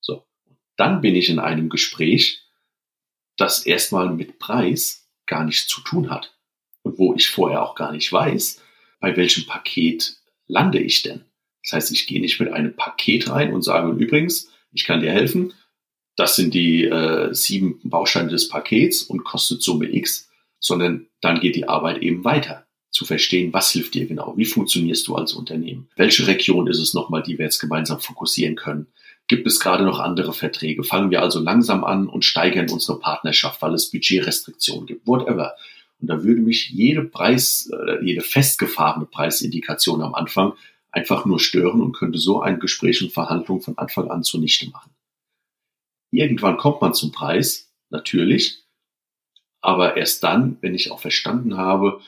[0.00, 0.24] So.
[0.76, 2.42] Dann bin ich in einem Gespräch,
[3.36, 6.34] das erstmal mit Preis gar nichts zu tun hat
[6.82, 8.62] und wo ich vorher auch gar nicht weiß,
[9.00, 11.24] bei welchem Paket lande ich denn?
[11.62, 15.12] Das heißt, ich gehe nicht mit einem Paket rein und sage, übrigens, ich kann dir
[15.12, 15.54] helfen,
[16.16, 20.30] das sind die äh, sieben Bausteine des Pakets und kostet Summe X,
[20.60, 25.08] sondern dann geht die Arbeit eben weiter zu verstehen, was hilft dir genau, wie funktionierst
[25.08, 28.86] du als Unternehmen, welche Region ist es nochmal, die wir jetzt gemeinsam fokussieren können.
[29.26, 30.84] Gibt es gerade noch andere Verträge?
[30.84, 35.54] Fangen wir also langsam an und steigern unsere Partnerschaft, weil es Budgetrestriktionen gibt, whatever.
[36.04, 40.52] Und da würde mich jede Preis, äh, jede festgefahrene Preisindikation am Anfang
[40.90, 44.94] einfach nur stören und könnte so ein Gespräch und Verhandlung von Anfang an zunichte machen.
[46.10, 48.64] Irgendwann kommt man zum Preis, natürlich,
[49.62, 52.02] aber erst dann, wenn ich auch verstanden habe,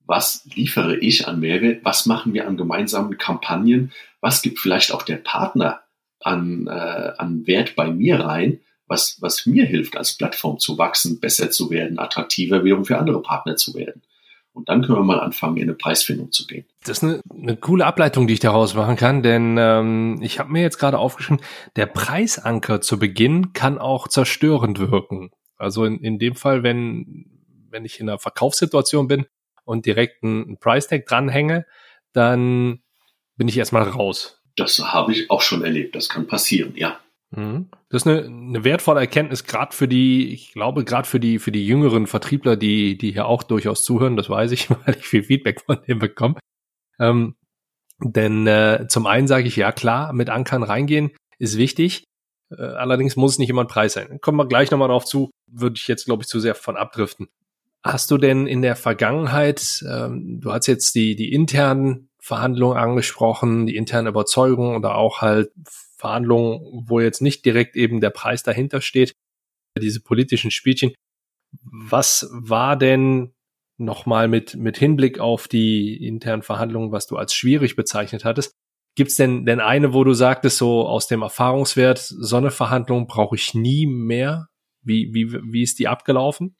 [0.00, 5.02] was liefere ich an Mehrwert, was machen wir an gemeinsamen Kampagnen, was gibt vielleicht auch
[5.02, 5.82] der Partner
[6.18, 11.20] an, äh, an Wert bei mir rein, was, was mir hilft, als Plattform zu wachsen,
[11.20, 14.02] besser zu werden, attraktiver wiederum für andere Partner zu werden.
[14.52, 16.64] Und dann können wir mal anfangen, in eine Preisfindung zu gehen.
[16.84, 20.50] Das ist eine, eine coole Ableitung, die ich daraus machen kann, denn ähm, ich habe
[20.50, 21.44] mir jetzt gerade aufgeschrieben,
[21.76, 25.30] der Preisanker zu Beginn kann auch zerstörend wirken.
[25.58, 27.26] Also in, in dem Fall, wenn,
[27.70, 29.26] wenn ich in einer Verkaufssituation bin
[29.64, 31.66] und direkt einen Price Tag dranhänge,
[32.14, 32.80] dann
[33.36, 34.42] bin ich erstmal raus.
[34.56, 35.94] Das habe ich auch schon erlebt.
[35.94, 36.98] Das kann passieren, ja.
[37.30, 37.68] Mhm.
[37.88, 41.52] Das ist eine, eine wertvolle Erkenntnis, gerade für die, ich glaube, gerade für die, für
[41.52, 45.22] die jüngeren Vertriebler, die, die hier auch durchaus zuhören, das weiß ich, weil ich viel
[45.22, 46.36] Feedback von denen bekomme.
[46.98, 47.36] Ähm,
[48.00, 52.04] denn äh, zum einen sage ich, ja klar, mit Ankern reingehen ist wichtig.
[52.50, 54.20] Äh, allerdings muss es nicht immer ein Preis sein.
[54.20, 57.28] Kommen wir gleich nochmal drauf zu, würde ich jetzt, glaube ich, zu sehr von abdriften.
[57.82, 63.66] Hast du denn in der Vergangenheit, ähm, du hast jetzt die, die internen Verhandlungen angesprochen,
[63.66, 65.52] die internen Überzeugungen oder auch halt
[65.96, 69.14] Verhandlungen, wo jetzt nicht direkt eben der Preis dahinter steht,
[69.78, 70.92] diese politischen Spielchen.
[71.62, 73.34] Was war denn
[73.78, 78.52] nochmal mit, mit Hinblick auf die internen Verhandlungen, was du als schwierig bezeichnet hattest?
[78.96, 83.06] Gibt es denn, denn eine, wo du sagtest, so aus dem Erfahrungswert, so eine Verhandlung
[83.06, 84.48] brauche ich nie mehr?
[84.82, 86.56] Wie, wie, wie ist die abgelaufen?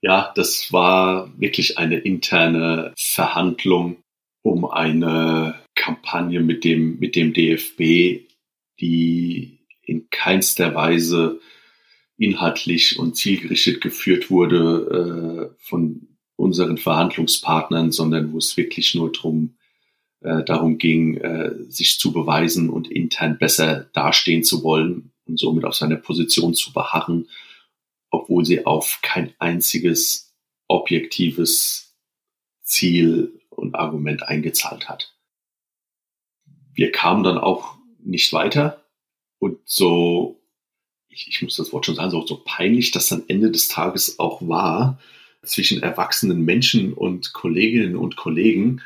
[0.00, 3.98] Ja, das war wirklich eine interne Verhandlung
[4.42, 8.29] um eine Kampagne mit dem, mit dem DFB,
[8.80, 11.40] die in keinster Weise
[12.16, 19.56] inhaltlich und zielgerichtet geführt wurde äh, von unseren Verhandlungspartnern, sondern wo es wirklich nur drum,
[20.20, 25.64] äh, darum ging, äh, sich zu beweisen und intern besser dastehen zu wollen und somit
[25.64, 27.28] auf seiner Position zu beharren,
[28.10, 30.34] obwohl sie auf kein einziges
[30.68, 31.96] objektives
[32.62, 35.14] Ziel und Argument eingezahlt hat.
[36.72, 38.84] Wir kamen dann auch nicht weiter
[39.38, 40.40] und so,
[41.08, 44.18] ich, ich muss das Wort schon sagen, so, so peinlich das am Ende des Tages
[44.18, 44.98] auch war,
[45.42, 48.82] zwischen erwachsenen Menschen und Kolleginnen und Kollegen,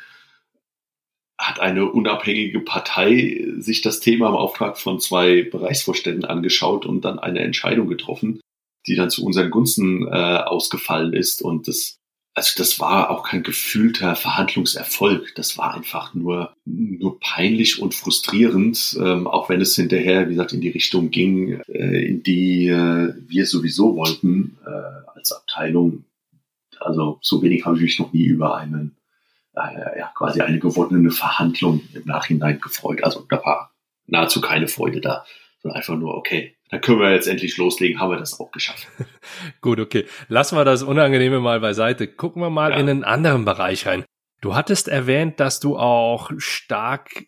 [1.37, 7.18] hat eine unabhängige Partei sich das Thema im Auftrag von zwei Bereichsvorständen angeschaut und dann
[7.18, 8.40] eine Entscheidung getroffen,
[8.87, 11.42] die dann zu unseren Gunsten äh, ausgefallen ist.
[11.42, 11.96] Und das
[12.35, 15.35] also das war auch kein gefühlter Verhandlungserfolg.
[15.37, 20.53] Das war einfach nur, nur peinlich und frustrierend, ähm, auch wenn es hinterher, wie gesagt,
[20.53, 26.05] in die Richtung ging, äh, in die äh, wir sowieso wollten äh, als Abteilung.
[26.81, 28.97] Also so wenig habe ich mich noch nie über einen,
[29.55, 33.05] äh, ja, quasi eine gewonnene Verhandlung im Nachhinein gefreut.
[33.05, 33.70] Also da war
[34.07, 35.25] nahezu keine Freude da,
[35.64, 38.87] sondern einfach nur, okay, dann können wir jetzt endlich loslegen, haben wir das auch geschafft.
[39.62, 40.07] Gut, okay.
[40.29, 42.07] Lassen wir das Unangenehme mal beiseite.
[42.07, 42.77] Gucken wir mal ja.
[42.77, 44.05] in einen anderen Bereich rein.
[44.42, 47.24] Du hattest erwähnt, dass du auch stark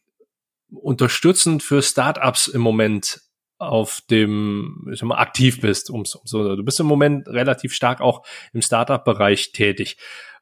[0.71, 3.23] unterstützend für Startups im Moment
[3.59, 5.89] auf dem, ich sag mal, aktiv bist.
[5.89, 6.57] Um's, so.
[6.57, 9.97] Du bist im Moment relativ stark auch im Startup-Bereich tätig.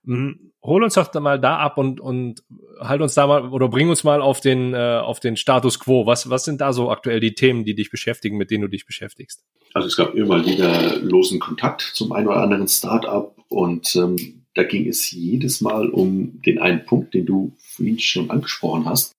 [0.04, 2.42] Hm, hol uns doch mal da ab und, und
[2.80, 6.06] halt uns da mal oder bring uns mal auf den, äh, auf den Status quo.
[6.06, 8.86] Was, was sind da so aktuell die Themen, die dich beschäftigen, mit denen du dich
[8.86, 9.44] beschäftigst?
[9.74, 14.62] Also es gab immer wieder losen Kontakt zum einen oder anderen Startup und ähm, da
[14.62, 19.12] ging es jedes Mal um den einen Punkt, den du vorhin schon angesprochen hast,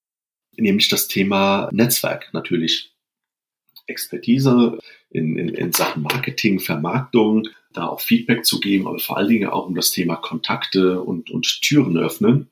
[0.56, 2.92] nämlich das Thema Netzwerk natürlich.
[3.88, 4.78] Expertise
[5.10, 9.48] in, in, in Sachen Marketing, Vermarktung, da auch Feedback zu geben, aber vor allen Dingen
[9.48, 12.48] auch um das Thema Kontakte und, und Türen öffnen.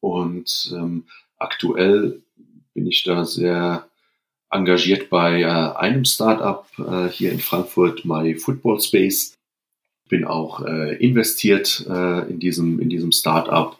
[0.00, 1.04] Und ähm,
[1.38, 2.22] aktuell
[2.74, 3.88] bin ich da sehr
[4.50, 9.34] engagiert bei äh, einem Startup äh, hier in Frankfurt, My Football Space.
[10.08, 13.78] Bin auch äh, investiert äh, in diesem, in diesem Startup.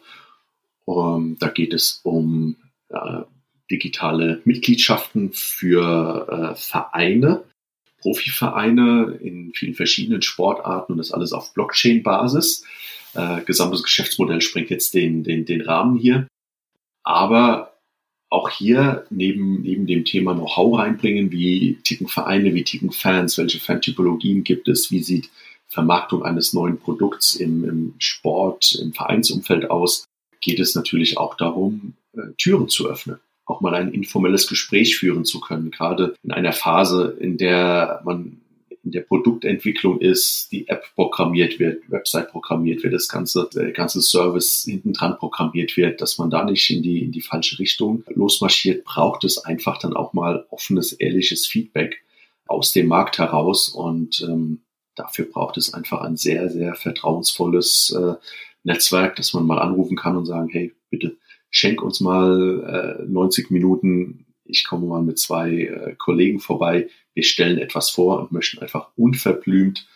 [0.85, 2.57] Um, da geht es um
[2.89, 3.21] äh,
[3.71, 7.43] digitale Mitgliedschaften für äh, Vereine,
[8.05, 12.63] Profivereine in vielen verschiedenen Sportarten und das alles auf Blockchain-Basis.
[13.15, 16.27] Äh, gesamtes Geschäftsmodell springt jetzt den, den, den Rahmen hier.
[17.03, 17.73] Aber
[18.29, 23.59] auch hier neben, neben dem Thema Know-how reinbringen, wie ticken Vereine, wie ticken Fans, welche
[23.59, 25.31] Fantypologien gibt es, wie sieht
[25.65, 30.05] Vermarktung eines neuen Produkts im, im Sport, im Vereinsumfeld aus,
[30.41, 33.17] geht es natürlich auch darum, äh, Türen zu öffnen
[33.55, 38.41] auch mal ein informelles Gespräch führen zu können, gerade in einer Phase, in der man
[38.83, 43.99] in der Produktentwicklung ist, die App programmiert wird, Website programmiert wird, das ganze, der ganze
[43.99, 48.03] Service hinten dran programmiert wird, dass man da nicht in die, in die falsche Richtung
[48.13, 52.03] losmarschiert, braucht es einfach dann auch mal offenes, ehrliches Feedback
[52.45, 54.61] aus dem Markt heraus und ähm,
[54.93, 58.13] dafür braucht es einfach ein sehr, sehr vertrauensvolles äh,
[58.63, 61.17] Netzwerk, dass man mal anrufen kann und sagen, hey, bitte
[61.55, 67.23] schenk uns mal äh, 90 Minuten, ich komme mal mit zwei äh, Kollegen vorbei, wir
[67.23, 69.87] stellen etwas vor und möchten einfach unverblümt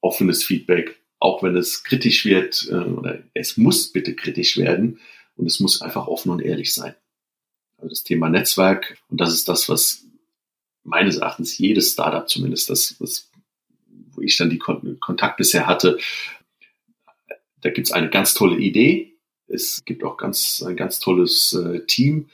[0.00, 5.00] offenes Feedback, auch wenn es kritisch wird, äh, oder es muss bitte kritisch werden.
[5.36, 6.94] Und es muss einfach offen und ehrlich sein.
[7.76, 10.04] Also das Thema Netzwerk, und das ist das, was
[10.82, 13.30] meines Erachtens jedes Startup zumindest, das, das
[14.12, 15.98] wo ich dann die Kon Kontakt bisher hatte,
[17.60, 19.17] da gibt es eine ganz tolle Idee,
[19.48, 22.26] es gibt auch ganz, ein ganz tolles äh, Team,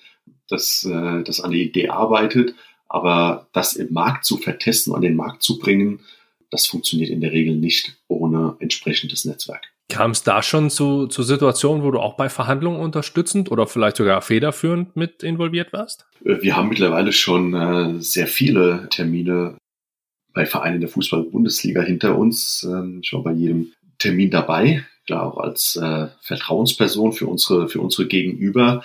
[0.48, 2.55] das, äh, das an der Idee arbeitet.
[2.88, 6.00] Aber das im Markt zu vertesten, an den Markt zu bringen,
[6.50, 9.62] das funktioniert in der Regel nicht ohne entsprechendes Netzwerk.
[9.88, 13.96] Kam es da schon zu, zu Situationen, wo du auch bei Verhandlungen unterstützend oder vielleicht
[13.96, 16.07] sogar federführend mit involviert warst?
[16.24, 19.57] Äh, wir haben mittlerweile schon äh, sehr viele Termine
[20.33, 22.66] bei Vereinen der Fußball-Bundesliga hinter uns.
[22.68, 27.81] Ähm, ich war bei jedem Termin dabei, klar auch als äh, Vertrauensperson für unsere, für
[27.81, 28.85] unsere Gegenüber.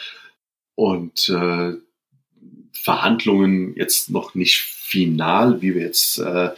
[0.76, 1.74] Und äh,
[2.72, 6.52] Verhandlungen jetzt noch nicht final, wie wir jetzt äh,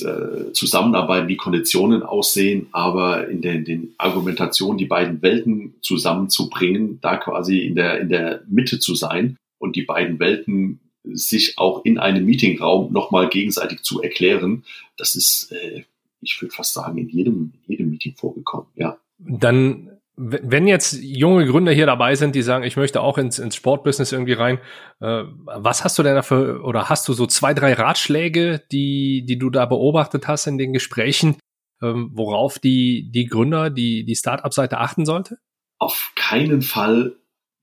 [0.00, 7.16] äh, zusammenarbeiten, die Konditionen aussehen, aber in den, den Argumentationen die beiden Welten zusammenzubringen, da
[7.16, 11.98] quasi in der, in der Mitte zu sein und die beiden Welten sich auch in
[11.98, 14.64] einem Meetingraum nochmal gegenseitig zu erklären,
[14.96, 15.84] das ist, äh,
[16.24, 18.98] ich würde fast sagen, in jedem, in jedem Meeting vorgekommen, ja.
[19.18, 23.56] Dann wenn jetzt junge Gründer hier dabei sind, die sagen, ich möchte auch ins, ins
[23.56, 24.58] Sportbusiness irgendwie rein,
[25.00, 29.38] äh, was hast du denn dafür oder hast du so zwei, drei Ratschläge, die, die
[29.38, 31.36] du da beobachtet hast in den Gesprächen,
[31.82, 35.38] ähm, worauf die, die Gründer, die, die Startup-Seite achten sollte?
[35.78, 37.16] Auf keinen Fall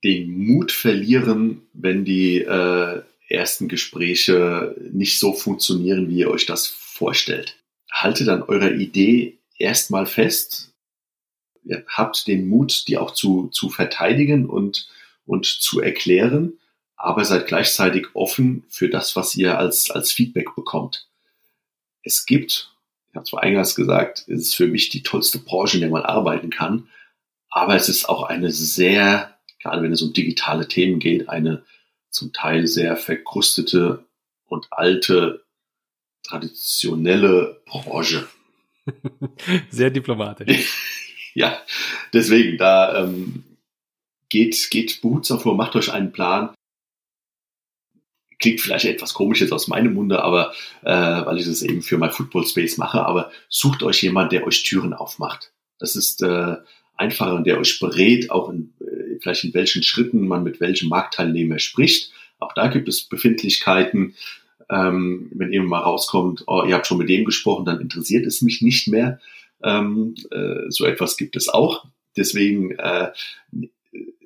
[0.03, 6.67] den Mut verlieren, wenn die äh, ersten Gespräche nicht so funktionieren, wie ihr euch das
[6.67, 7.60] vorstellt.
[7.91, 10.71] Haltet an eurer Idee erstmal fest,
[11.63, 14.87] ihr habt den Mut, die auch zu, zu verteidigen und,
[15.25, 16.57] und zu erklären,
[16.95, 21.07] aber seid gleichzeitig offen für das, was ihr als, als Feedback bekommt.
[22.03, 22.73] Es gibt,
[23.09, 26.03] ich habe zwar eingangs gesagt, es ist für mich die tollste Branche, in der man
[26.03, 26.87] arbeiten kann,
[27.49, 31.63] aber es ist auch eine sehr, gerade wenn es um digitale Themen geht, eine
[32.09, 34.05] zum Teil sehr verkrustete
[34.47, 35.43] und alte,
[36.23, 38.27] traditionelle Branche.
[39.69, 40.67] Sehr diplomatisch.
[41.33, 41.61] ja,
[42.13, 43.43] deswegen, da ähm,
[44.29, 46.53] geht, geht behutsam vor, macht euch einen Plan.
[48.39, 51.99] Klingt vielleicht etwas komisch jetzt aus meinem Munde, aber äh, weil ich das eben für
[51.99, 55.51] mein Football Space mache, aber sucht euch jemand, der euch Türen aufmacht.
[55.77, 56.55] Das ist äh,
[56.95, 60.89] einfacher und der euch berät, auch in, äh, vielleicht in welchen Schritten man mit welchem
[60.89, 62.11] Marktteilnehmer spricht.
[62.39, 64.15] Auch da gibt es Befindlichkeiten.
[64.71, 68.41] Ähm, wenn eben mal rauskommt, oh, ihr habt schon mit dem gesprochen, dann interessiert es
[68.41, 69.19] mich nicht mehr.
[69.61, 71.85] Ähm, äh, so etwas gibt es auch.
[72.15, 73.11] Deswegen äh,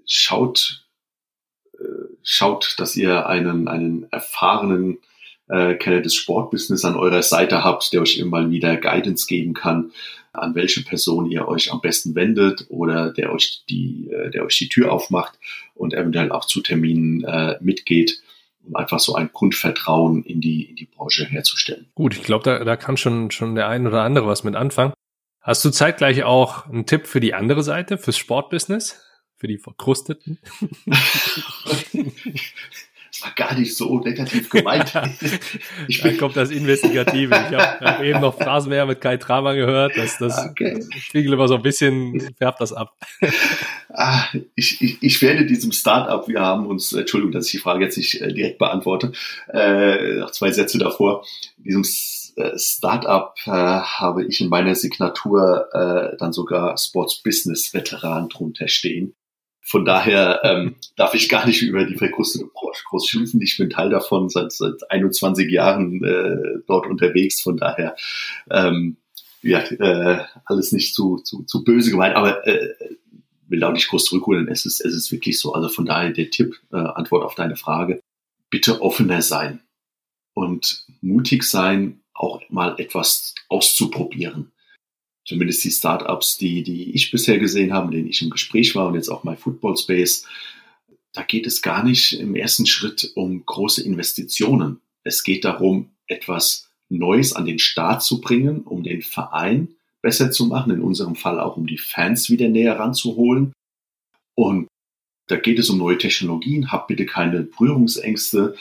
[0.06, 0.86] schaut,
[1.74, 1.84] äh,
[2.24, 5.00] schaut, dass ihr einen, einen erfahrenen
[5.48, 9.92] äh, Kenner des Sportbusiness an eurer Seite habt, der euch immer wieder Guidance geben kann,
[10.32, 14.58] an welche Person ihr euch am besten wendet oder der euch die, äh, der euch
[14.58, 15.40] die Tür aufmacht
[15.74, 18.22] und eventuell auch zu Terminen äh, mitgeht
[18.66, 21.88] um einfach so ein Grundvertrauen in die, in die Branche herzustellen.
[21.96, 24.94] Gut, ich glaube, da, da kann schon, schon der ein oder andere was mit anfangen.
[25.42, 29.02] Hast du zeitgleich auch einen Tipp für die andere Seite, fürs Sportbusiness?
[29.38, 30.40] Für die Verkrusteten?
[33.16, 34.94] Das war gar nicht so negativ gemeint.
[35.88, 37.34] Ich bin, kommt das Investigative.
[37.34, 39.96] Ich habe hab eben noch Phrasenmäher mit Kai Tramann gehört.
[39.96, 40.84] Das, das okay.
[40.98, 42.96] Spiegel immer so ein bisschen, färbt das ab.
[43.98, 44.26] Ah,
[44.56, 47.96] ich, ich, ich werde diesem Startup, wir haben uns, Entschuldigung, dass ich die Frage jetzt
[47.96, 49.14] nicht äh, direkt beantworte,
[49.54, 51.24] äh, noch zwei Sätze davor,
[51.56, 51.86] diesem
[52.36, 58.68] äh, Startup äh, habe ich in meiner Signatur äh, dann sogar Sports Business Veteran drunter
[58.68, 59.16] stehen.
[59.68, 63.42] Von daher ähm, darf ich gar nicht über die verkrustete Branche groß schimpfen.
[63.42, 67.42] Ich bin Teil davon, seit, seit 21 Jahren äh, dort unterwegs.
[67.42, 67.96] Von daher
[68.52, 68.98] ähm,
[69.42, 72.76] ja, äh, alles nicht zu, zu, zu böse gemeint, aber äh,
[73.48, 74.48] will auch nicht groß zurückholen.
[74.48, 75.54] Es ist, es ist wirklich so.
[75.54, 78.02] Also von daher der Tipp, äh, Antwort auf deine Frage.
[78.52, 79.62] Bitte offener sein
[80.36, 84.52] und mutig sein, auch mal etwas auszuprobieren
[85.26, 88.88] zumindest die Startups, die, die ich bisher gesehen habe, mit denen ich im Gespräch war
[88.88, 90.26] und jetzt auch mein Football Space,
[91.14, 94.82] da geht es gar nicht im ersten Schritt um große Investitionen.
[95.04, 100.46] Es geht darum, etwas Neues an den Start zu bringen, um den Verein besser zu
[100.46, 103.54] machen, in unserem Fall auch um die Fans wieder näher ranzuholen.
[104.36, 104.68] Und
[105.28, 106.72] da geht es um neue Technologien.
[106.72, 108.56] Habt bitte keine Berührungsängste,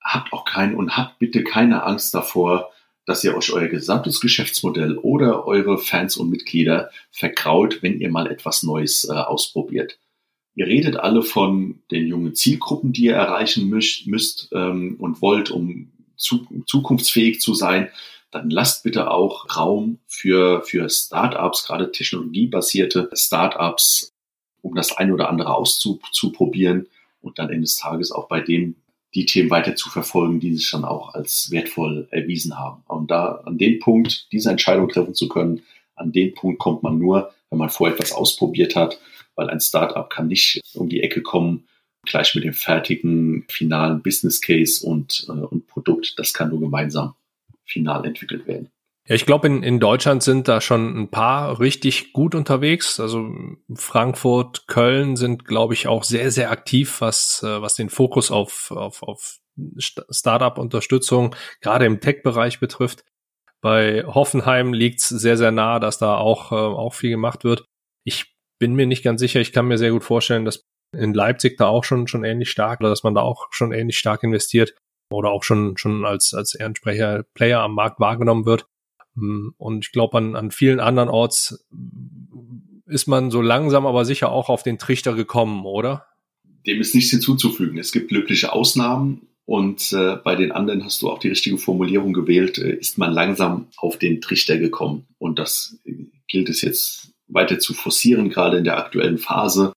[0.00, 2.72] habt auch keine und habt bitte keine Angst davor,
[3.06, 8.30] dass ihr euch euer gesamtes Geschäftsmodell oder eure Fans und Mitglieder verkraut, wenn ihr mal
[8.30, 9.98] etwas Neues äh, ausprobiert.
[10.54, 15.50] Ihr redet alle von den jungen Zielgruppen, die ihr erreichen müsst, müsst ähm, und wollt,
[15.50, 17.90] um zu, zukunftsfähig zu sein.
[18.30, 24.12] Dann lasst bitte auch Raum für, für Startups, gerade technologiebasierte Startups,
[24.62, 26.86] um das eine oder andere auszuprobieren
[27.20, 28.76] und dann Ende Tages auch bei dem
[29.14, 32.82] die Themen weiter zu verfolgen, die sich dann auch als wertvoll erwiesen haben.
[32.88, 35.62] Und da an den Punkt, diese Entscheidung treffen zu können,
[35.94, 38.98] an den Punkt kommt man nur, wenn man vorher etwas ausprobiert hat,
[39.36, 41.64] weil ein Startup kann nicht um die Ecke kommen
[42.04, 46.14] gleich mit dem fertigen finalen Business Case und, äh, und Produkt.
[46.18, 47.14] Das kann nur gemeinsam
[47.64, 48.70] final entwickelt werden.
[49.06, 52.98] Ja, ich glaube, in, in Deutschland sind da schon ein paar richtig gut unterwegs.
[52.98, 53.30] Also
[53.74, 58.70] Frankfurt, Köln sind, glaube ich, auch sehr, sehr aktiv, was, äh, was den Fokus auf,
[58.70, 59.38] auf, auf
[59.78, 63.04] Startup-Unterstützung gerade im Tech-Bereich betrifft.
[63.60, 67.64] Bei Hoffenheim liegt es sehr, sehr nah, dass da auch, äh, auch viel gemacht wird.
[68.04, 69.40] Ich bin mir nicht ganz sicher.
[69.40, 70.64] Ich kann mir sehr gut vorstellen, dass
[70.96, 73.98] in Leipzig da auch schon, schon ähnlich stark oder dass man da auch schon ähnlich
[73.98, 74.74] stark investiert
[75.10, 78.66] oder auch schon, schon als, als Ehrensprecher Player am Markt wahrgenommen wird.
[79.14, 81.66] Hm, und ich glaube, an, an vielen anderen Orts
[82.86, 86.06] ist man so langsam aber sicher auch auf den Trichter gekommen, oder?
[86.66, 87.78] Dem ist nichts hinzuzufügen.
[87.78, 92.12] Es gibt glückliche Ausnahmen und äh, bei den anderen hast du auch die richtige Formulierung
[92.12, 95.06] gewählt, äh, ist man langsam auf den Trichter gekommen.
[95.18, 95.78] Und das
[96.28, 99.72] gilt es jetzt weiter zu forcieren, gerade in der aktuellen Phase.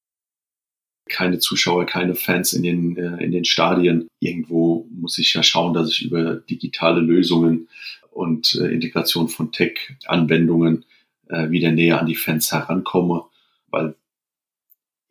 [1.09, 4.07] Keine Zuschauer, keine Fans in den, äh, in den Stadien.
[4.19, 7.67] Irgendwo muss ich ja schauen, dass ich über digitale Lösungen
[8.17, 10.85] und äh, Integration von Tech-Anwendungen
[11.29, 13.25] äh, wieder näher an die Fans herankomme,
[13.67, 13.95] weil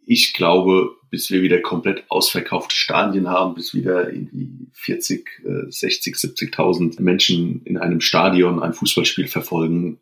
[0.04, 6.16] ich glaube, bis wir wieder komplett ausverkaufte Stadien haben, bis wieder irgendwie 40, äh, 60,
[6.16, 10.00] 70.000 Menschen in einem Stadion ein Fußballspiel verfolgen,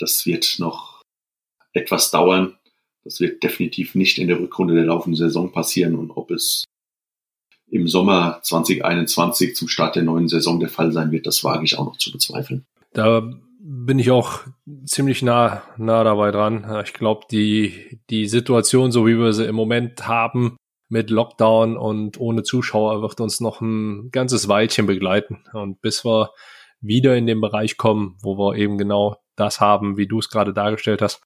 [0.00, 1.02] das wird noch
[1.72, 2.56] etwas dauern.
[3.04, 6.64] Das wird definitiv nicht in der Rückrunde der laufenden Saison passieren und ob es
[7.74, 11.76] im Sommer 2021 zum Start der neuen Saison der Fall sein wird, das wage ich
[11.76, 12.64] auch noch zu bezweifeln.
[12.92, 14.42] Da bin ich auch
[14.84, 16.82] ziemlich nah, nah dabei dran.
[16.84, 20.56] Ich glaube, die, die Situation, so wie wir sie im Moment haben,
[20.88, 25.42] mit Lockdown und ohne Zuschauer, wird uns noch ein ganzes Weilchen begleiten.
[25.52, 26.30] Und bis wir
[26.80, 30.54] wieder in den Bereich kommen, wo wir eben genau das haben, wie du es gerade
[30.54, 31.22] dargestellt hast,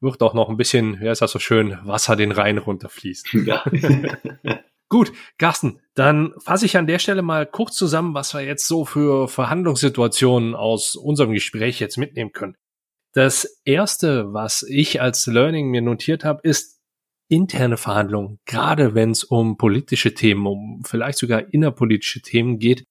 [0.00, 3.28] wird auch noch ein bisschen, ja, ist das so schön, Wasser den Rhein runterfließt.
[3.46, 3.62] Ja.
[4.92, 8.84] Gut, Carsten, dann fasse ich an der Stelle mal kurz zusammen, was wir jetzt so
[8.84, 12.58] für Verhandlungssituationen aus unserem Gespräch jetzt mitnehmen können.
[13.14, 16.78] Das erste, was ich als Learning mir notiert habe, ist
[17.28, 18.38] interne Verhandlungen.
[18.44, 22.84] Gerade wenn es um politische Themen, um vielleicht sogar innerpolitische Themen geht,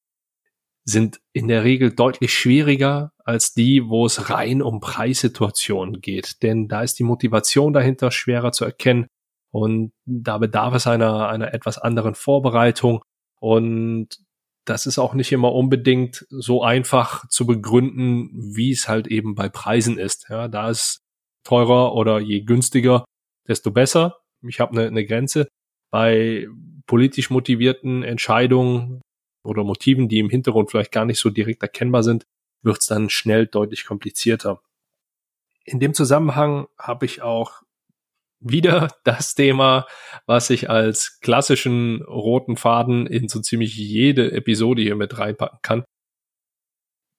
[0.84, 6.42] sind in der Regel deutlich schwieriger als die, wo es rein um Preissituationen geht.
[6.42, 9.06] Denn da ist die Motivation dahinter schwerer zu erkennen.
[9.52, 13.04] Und da bedarf es einer, einer etwas anderen Vorbereitung.
[13.40, 14.20] Und
[14.66, 19.50] das ist auch nicht immer unbedingt so einfach zu begründen, wie es halt eben bei
[19.50, 20.28] Preisen ist.
[20.30, 21.02] Ja, da ist
[21.44, 23.06] teurer oder je günstiger,
[23.48, 24.20] desto besser.
[24.48, 25.48] Ich habe eine, eine Grenze.
[25.92, 26.48] Bei
[26.86, 29.02] politisch motivierten Entscheidungen
[29.44, 32.24] oder Motiven, die im Hintergrund vielleicht gar nicht so direkt erkennbar sind,
[32.64, 34.62] wird es dann schnell deutlich komplizierter.
[35.66, 37.62] In dem Zusammenhang habe ich auch
[38.42, 39.86] wieder das Thema,
[40.26, 45.84] was ich als klassischen roten Faden in so ziemlich jede Episode hier mit reinpacken kann.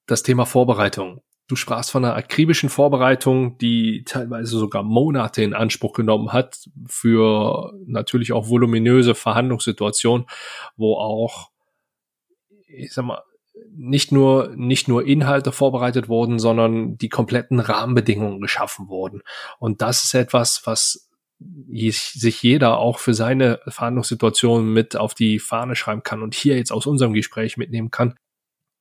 [0.06, 1.22] Das Thema Vorbereitung.
[1.48, 7.72] Du sprachst von einer akribischen Vorbereitung, die teilweise sogar Monate in Anspruch genommen hat für
[7.86, 10.26] natürlich auch voluminöse Verhandlungssituationen,
[10.76, 11.50] wo auch,
[12.66, 13.22] ich sag mal,
[13.74, 19.22] nicht nur, nicht nur Inhalte vorbereitet wurden, sondern die kompletten Rahmenbedingungen geschaffen wurden.
[19.58, 21.10] Und das ist etwas, was
[21.70, 26.72] sich jeder auch für seine Verhandlungssituation mit auf die Fahne schreiben kann und hier jetzt
[26.72, 28.14] aus unserem Gespräch mitnehmen kann.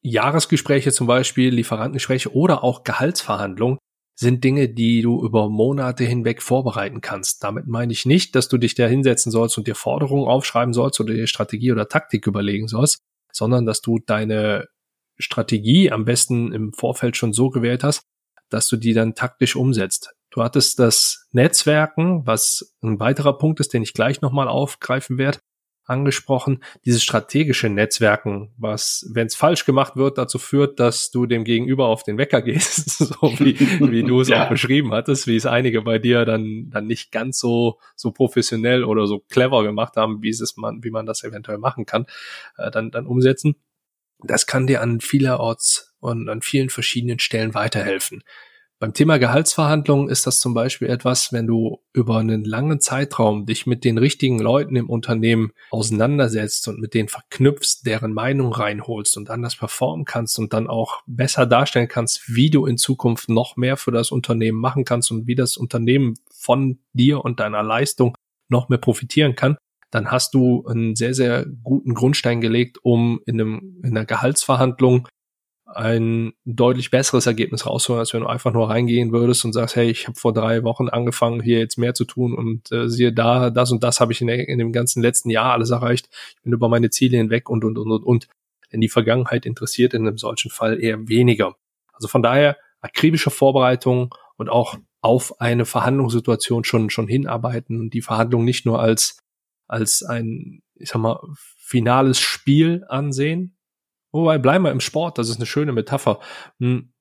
[0.02, 3.78] Jahresgespräche zum Beispiel, Lieferantengespräche oder auch Gehaltsverhandlungen
[4.16, 7.44] sind Dinge, die du über Monate hinweg vorbereiten kannst.
[7.44, 11.00] Damit meine ich nicht, dass du dich da hinsetzen sollst und dir Forderungen aufschreiben sollst
[11.00, 13.00] oder dir Strategie oder Taktik überlegen sollst,
[13.32, 14.68] sondern dass du deine
[15.18, 18.04] Strategie am besten im Vorfeld schon so gewählt hast,
[18.50, 20.14] dass du die dann taktisch umsetzt.
[20.32, 25.40] Du hattest das Netzwerken, was ein weiterer Punkt ist, den ich gleich nochmal aufgreifen werde,
[25.86, 26.64] angesprochen.
[26.86, 31.88] Dieses strategische Netzwerken, was, wenn es falsch gemacht wird, dazu führt, dass du dem Gegenüber
[31.88, 34.46] auf den Wecker gehst, so wie, wie du es ja.
[34.46, 38.86] auch beschrieben hattest, wie es einige bei dir dann, dann nicht ganz so, so professionell
[38.86, 42.06] oder so clever gemacht haben, wie es man, wie man das eventuell machen kann,
[42.58, 43.56] äh, dann, dann umsetzen.
[44.24, 48.24] Das kann dir an vielerorts und an vielen verschiedenen Stellen weiterhelfen.
[48.82, 53.68] Beim Thema Gehaltsverhandlungen ist das zum Beispiel etwas, wenn du über einen langen Zeitraum dich
[53.68, 59.30] mit den richtigen Leuten im Unternehmen auseinandersetzt und mit denen verknüpfst, deren Meinung reinholst und
[59.30, 63.78] anders performen kannst und dann auch besser darstellen kannst, wie du in Zukunft noch mehr
[63.78, 68.18] für das Unternehmen machen kannst und wie das Unternehmen von dir und deiner Leistung
[68.50, 69.58] noch mehr profitieren kann,
[69.92, 75.08] dann hast du einen sehr, sehr guten Grundstein gelegt, um in, einem, in einer Gehaltsverhandlung
[75.76, 79.90] ein deutlich besseres Ergebnis rausholen, als wenn du einfach nur reingehen würdest und sagst, hey,
[79.90, 83.50] ich habe vor drei Wochen angefangen, hier jetzt mehr zu tun und äh, siehe da,
[83.50, 86.10] das und das habe ich in, der, in dem ganzen letzten Jahr alles erreicht.
[86.36, 88.28] Ich bin über meine Ziele hinweg und und und und und.
[88.72, 91.56] Denn die Vergangenheit interessiert in einem solchen Fall eher weniger.
[91.94, 98.02] Also von daher akribische Vorbereitung und auch auf eine Verhandlungssituation schon schon hinarbeiten und die
[98.02, 99.20] Verhandlung nicht nur als
[99.68, 101.20] als ein, ich sag mal,
[101.58, 103.56] finales Spiel ansehen,
[104.14, 106.20] Wobei, bleiben wir im Sport, das ist eine schöne Metapher.
[106.60, 106.92] Hm,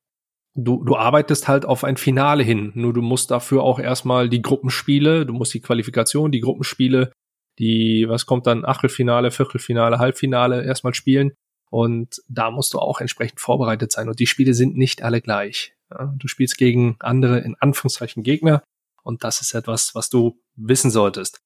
[0.54, 2.72] du, du arbeitest halt auf ein Finale hin.
[2.74, 7.12] Nur du musst dafür auch erstmal die Gruppenspiele, du musst die Qualifikation, die Gruppenspiele,
[7.58, 11.32] die, was kommt dann, Achtelfinale, Viertelfinale, Halbfinale erstmal spielen.
[11.70, 14.08] Und da musst du auch entsprechend vorbereitet sein.
[14.08, 15.74] Und die Spiele sind nicht alle gleich.
[15.90, 18.62] Ja, du spielst gegen andere, in Anführungszeichen, Gegner.
[19.02, 21.40] Und das ist etwas, was du wissen solltest.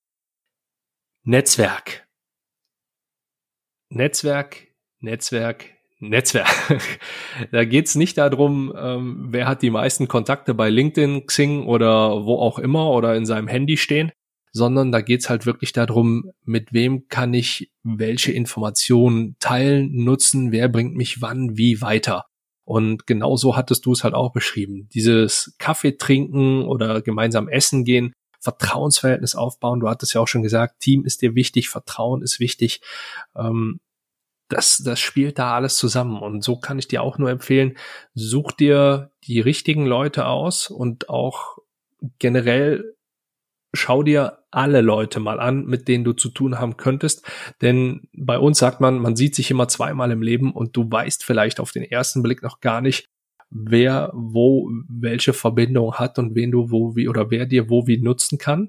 [1.24, 2.06] Netzwerk.
[3.90, 4.73] Netzwerk
[5.04, 5.66] Netzwerk,
[6.00, 6.48] Netzwerk.
[7.52, 12.36] da geht's nicht darum, ähm, wer hat die meisten Kontakte bei LinkedIn, Xing oder wo
[12.38, 14.10] auch immer oder in seinem Handy stehen,
[14.52, 20.68] sondern da geht's halt wirklich darum, mit wem kann ich welche Informationen teilen, nutzen, wer
[20.68, 22.24] bringt mich wann, wie weiter.
[22.64, 24.88] Und genauso hattest du es halt auch beschrieben.
[24.94, 29.80] Dieses Kaffee trinken oder gemeinsam essen gehen, Vertrauensverhältnis aufbauen.
[29.80, 32.80] Du hattest ja auch schon gesagt, Team ist dir wichtig, Vertrauen ist wichtig.
[33.36, 33.80] Ähm,
[34.48, 36.20] das, das spielt da alles zusammen.
[36.20, 37.76] Und so kann ich dir auch nur empfehlen,
[38.14, 41.58] such dir die richtigen Leute aus und auch
[42.18, 42.94] generell
[43.72, 47.26] schau dir alle Leute mal an, mit denen du zu tun haben könntest.
[47.60, 51.24] Denn bei uns sagt man, man sieht sich immer zweimal im Leben und du weißt
[51.24, 53.08] vielleicht auf den ersten Blick noch gar nicht,
[53.50, 57.98] wer wo welche Verbindung hat und wen du wo wie oder wer dir wo wie
[57.98, 58.68] nutzen kann.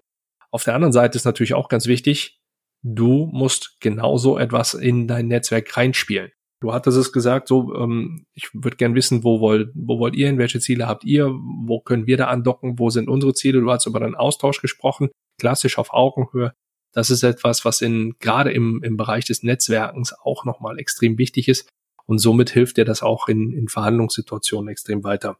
[0.51, 2.39] Auf der anderen Seite ist natürlich auch ganz wichtig,
[2.85, 6.31] du musst genauso etwas in dein Netzwerk reinspielen.
[6.61, 10.27] Du hattest es gesagt, so, ähm, ich würde gern wissen, wo wollt, wo wollt ihr
[10.27, 13.59] hin, welche Ziele habt ihr, wo können wir da andocken, wo sind unsere Ziele?
[13.59, 15.09] Du hast über deinen Austausch gesprochen,
[15.39, 16.53] klassisch auf Augenhöhe.
[16.93, 21.47] Das ist etwas, was in, gerade im, im Bereich des Netzwerkens auch nochmal extrem wichtig
[21.49, 21.67] ist.
[22.05, 25.37] Und somit hilft dir das auch in, in Verhandlungssituationen extrem weiter.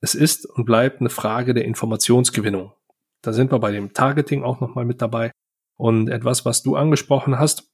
[0.00, 2.72] Es ist und bleibt eine Frage der Informationsgewinnung.
[3.22, 5.30] Da sind wir bei dem Targeting auch nochmal mit dabei.
[5.76, 7.70] Und etwas, was du angesprochen hast,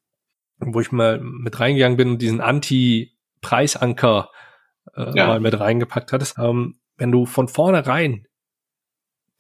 [0.59, 4.31] wo ich mal mit reingegangen bin und diesen Anti-Preisanker
[4.95, 5.27] äh, ja.
[5.27, 8.27] mal mit reingepackt hattest, ähm, wenn du von vornherein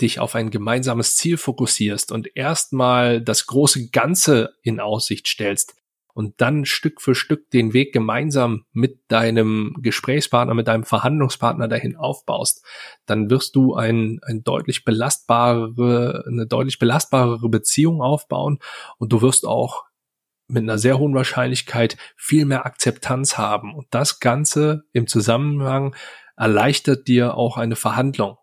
[0.00, 5.74] dich auf ein gemeinsames Ziel fokussierst und erstmal das große Ganze in Aussicht stellst,
[6.14, 11.96] und dann Stück für Stück den Weg gemeinsam mit deinem Gesprächspartner, mit deinem Verhandlungspartner dahin
[11.96, 12.64] aufbaust,
[13.06, 18.58] dann wirst du ein, ein deutlich belastbare, eine deutlich belastbarere Beziehung aufbauen
[18.98, 19.84] und du wirst auch
[20.50, 23.74] mit einer sehr hohen Wahrscheinlichkeit viel mehr Akzeptanz haben.
[23.74, 25.94] Und das Ganze im Zusammenhang
[26.36, 28.36] erleichtert dir auch eine Verhandlung.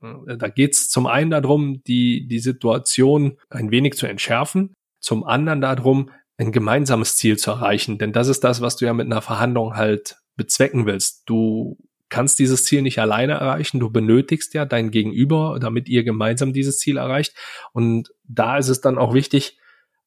[0.00, 5.60] Da geht es zum einen darum, die, die Situation ein wenig zu entschärfen, zum anderen
[5.60, 7.98] darum, ein gemeinsames Ziel zu erreichen.
[7.98, 11.22] Denn das ist das, was du ja mit einer Verhandlung halt bezwecken willst.
[11.26, 11.76] Du
[12.08, 13.80] kannst dieses Ziel nicht alleine erreichen.
[13.80, 17.34] Du benötigst ja dein Gegenüber, damit ihr gemeinsam dieses Ziel erreicht.
[17.72, 19.58] Und da ist es dann auch wichtig,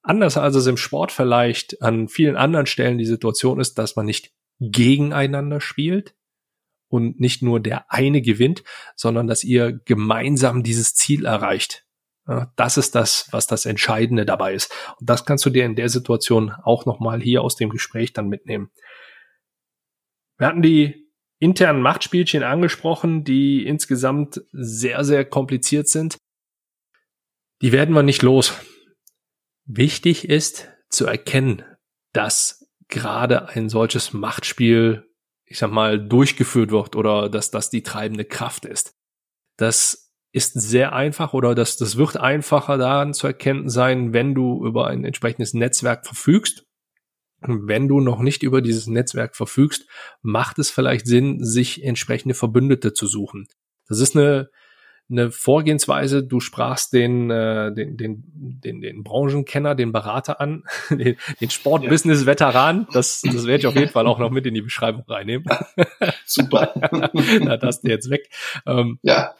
[0.03, 4.05] anders als es im Sport vielleicht an vielen anderen Stellen die Situation ist, dass man
[4.05, 6.15] nicht gegeneinander spielt
[6.89, 8.63] und nicht nur der eine gewinnt,
[8.95, 11.84] sondern dass ihr gemeinsam dieses Ziel erreicht.
[12.55, 14.73] Das ist das, was das Entscheidende dabei ist.
[14.99, 18.27] Und das kannst du dir in der Situation auch nochmal hier aus dem Gespräch dann
[18.27, 18.71] mitnehmen.
[20.37, 21.05] Wir hatten die
[21.39, 26.17] internen Machtspielchen angesprochen, die insgesamt sehr, sehr kompliziert sind.
[27.61, 28.53] Die werden wir nicht los.
[29.65, 31.63] Wichtig ist zu erkennen,
[32.11, 35.07] dass gerade ein solches Machtspiel,
[35.45, 38.95] ich sag mal, durchgeführt wird oder dass das die treibende Kraft ist.
[39.57, 40.04] Das
[40.35, 44.87] ist sehr einfach oder das, das wird einfacher daran zu erkennen sein, wenn du über
[44.87, 46.65] ein entsprechendes Netzwerk verfügst.
[47.39, 49.87] Wenn du noch nicht über dieses Netzwerk verfügst,
[50.21, 53.47] macht es vielleicht Sinn, sich entsprechende Verbündete zu suchen.
[53.87, 54.49] Das ist eine,
[55.09, 61.17] eine Vorgehensweise, du sprachst den, äh, den, den, den, den Branchenkenner, den Berater an, den,
[61.39, 62.87] den Sportbusiness-Veteran.
[62.91, 65.45] Das, das werde ich auf jeden Fall auch noch mit in die Beschreibung reinnehmen.
[66.25, 66.73] Super.
[67.41, 68.29] Na, das du jetzt weg.
[68.65, 69.35] Ähm, ja.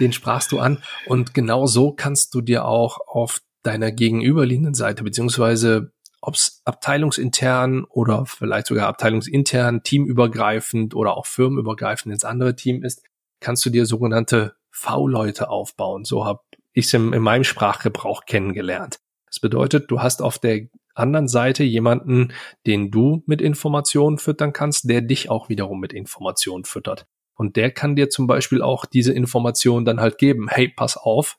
[0.00, 0.82] Den sprachst du an.
[1.06, 5.92] Und genau so kannst du dir auch auf deiner gegenüberliegenden Seite, beziehungsweise
[6.22, 13.02] ob es abteilungsintern oder vielleicht sogar abteilungsintern, teamübergreifend oder auch firmenübergreifend ins andere Team ist,
[13.40, 16.04] kannst du dir sogenannte V-Leute aufbauen.
[16.04, 16.40] So habe
[16.72, 19.00] ich es in meinem Sprachgebrauch kennengelernt.
[19.26, 22.32] Das bedeutet, du hast auf der anderen Seite jemanden,
[22.66, 27.06] den du mit Informationen füttern kannst, der dich auch wiederum mit Informationen füttert.
[27.34, 30.48] Und der kann dir zum Beispiel auch diese Information dann halt geben.
[30.48, 31.38] Hey, pass auf,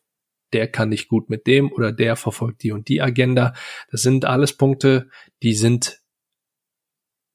[0.54, 3.54] der kann nicht gut mit dem oder der verfolgt die und die Agenda.
[3.92, 5.10] Das sind alles Punkte,
[5.44, 6.02] die sind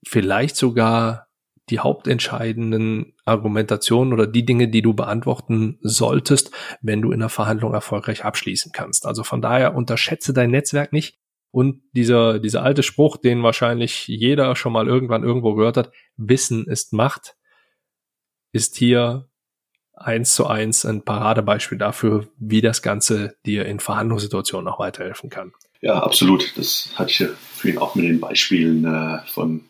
[0.05, 1.29] vielleicht sogar
[1.71, 6.51] die hauptentscheidenden Argumentationen oder die Dinge, die du beantworten solltest,
[6.81, 9.07] wenn du in der Verhandlung erfolgreich abschließen kannst.
[9.07, 11.19] Also von daher unterschätze dein Netzwerk nicht.
[11.51, 16.67] Und dieser, dieser alte Spruch, den wahrscheinlich jeder schon mal irgendwann irgendwo gehört hat, Wissen
[16.67, 17.37] ist Macht,
[18.53, 19.29] ist hier
[19.95, 25.53] eins zu eins ein Paradebeispiel dafür, wie das Ganze dir in Verhandlungssituationen auch weiterhelfen kann.
[25.81, 26.57] Ja, absolut.
[26.57, 29.63] Das hatte ich ja vorhin auch mit den Beispielen äh, von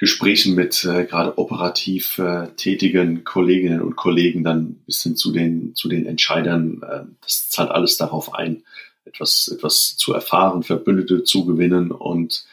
[0.00, 5.74] Gesprächen mit äh, gerade operativ äh, tätigen Kolleginnen und Kollegen dann bis hin zu den,
[5.74, 6.80] zu den Entscheidern.
[6.82, 8.64] Äh, das zahlt alles darauf ein,
[9.04, 11.92] etwas, etwas zu erfahren, Verbündete zu gewinnen.
[11.92, 12.46] Und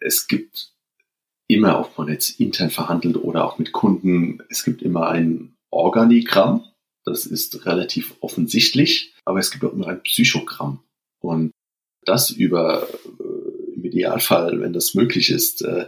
[0.00, 0.72] es gibt
[1.46, 6.64] immer, ob man jetzt intern verhandelt oder auch mit Kunden, es gibt immer ein Organigramm.
[7.04, 10.80] Das ist relativ offensichtlich, aber es gibt auch immer ein Psychogramm.
[11.20, 11.52] Und
[12.04, 12.88] das über
[13.92, 15.86] Idealfall, wenn das möglich ist, äh,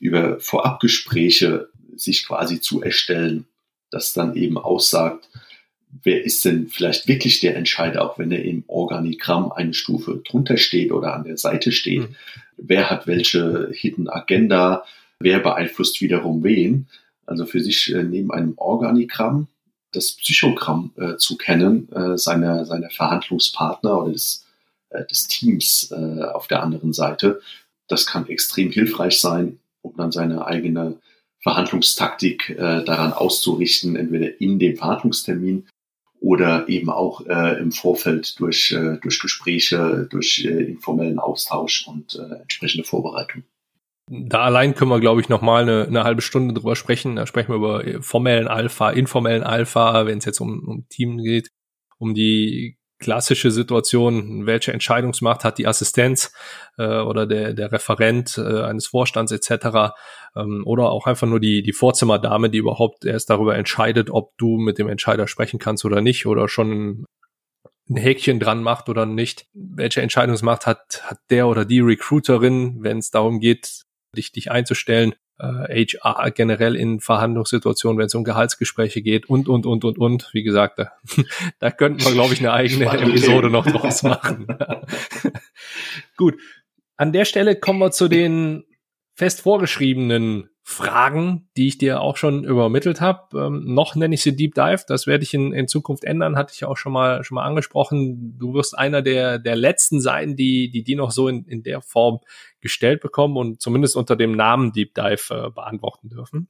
[0.00, 3.46] über Vorabgespräche sich quasi zu erstellen,
[3.90, 5.28] das dann eben aussagt,
[6.02, 10.56] wer ist denn vielleicht wirklich der Entscheider, auch wenn er im Organigramm eine Stufe drunter
[10.56, 12.00] steht oder an der Seite steht.
[12.00, 12.16] Mhm.
[12.56, 14.84] Wer hat welche Hidden Agenda,
[15.18, 16.88] wer beeinflusst wiederum wen.
[17.26, 19.48] Also für sich äh, neben einem Organigramm
[19.92, 24.43] das Psychogramm äh, zu kennen, äh, seiner, seiner Verhandlungspartner oder des
[24.94, 27.40] äh, des Teams äh, auf der anderen Seite.
[27.88, 31.00] Das kann extrem hilfreich sein, um dann seine eigene
[31.42, 35.66] Verhandlungstaktik äh, daran auszurichten, entweder in dem Verhandlungstermin
[36.20, 43.42] oder eben auch im Vorfeld durch, durch Gespräche, durch informellen Austausch und entsprechende Vorbereitung.
[44.08, 47.16] Da allein können wir, glaube ich, nochmal eine, eine halbe Stunde drüber sprechen.
[47.16, 51.50] Da sprechen wir über formellen Alpha, informellen Alpha, wenn es jetzt um, um Team geht,
[51.98, 56.32] um die klassische Situation, welche Entscheidungsmacht hat die Assistenz
[56.78, 59.92] äh, oder der, der Referent äh, eines Vorstands etc.
[60.34, 64.56] Ähm, oder auch einfach nur die, die Vorzimmerdame, die überhaupt erst darüber entscheidet, ob du
[64.56, 67.04] mit dem Entscheider sprechen kannst oder nicht oder schon
[67.90, 69.48] ein Häkchen dran macht oder nicht.
[69.52, 73.82] Welche Entscheidungsmacht hat, hat der oder die Recruiterin, wenn es darum geht,
[74.16, 75.14] dich, dich einzustellen?
[75.38, 80.30] Äh, HR generell in Verhandlungssituationen, wenn es um Gehaltsgespräche geht und, und, und, und, und.
[80.32, 80.92] Wie gesagt, da,
[81.58, 84.46] da könnten wir, glaube ich, eine eigene Episode noch draus machen.
[86.16, 86.36] Gut.
[86.96, 88.64] An der Stelle kommen wir zu den
[89.14, 93.38] fest vorgeschriebenen Fragen, die ich dir auch schon übermittelt habe.
[93.38, 94.82] Ähm, noch nenne ich sie Deep Dive.
[94.88, 98.38] Das werde ich in, in Zukunft ändern, hatte ich auch schon mal schon mal angesprochen.
[98.38, 101.82] Du wirst einer der der letzten sein, die die die noch so in, in der
[101.82, 102.20] Form
[102.60, 106.48] gestellt bekommen und zumindest unter dem Namen Deep Dive äh, beantworten dürfen.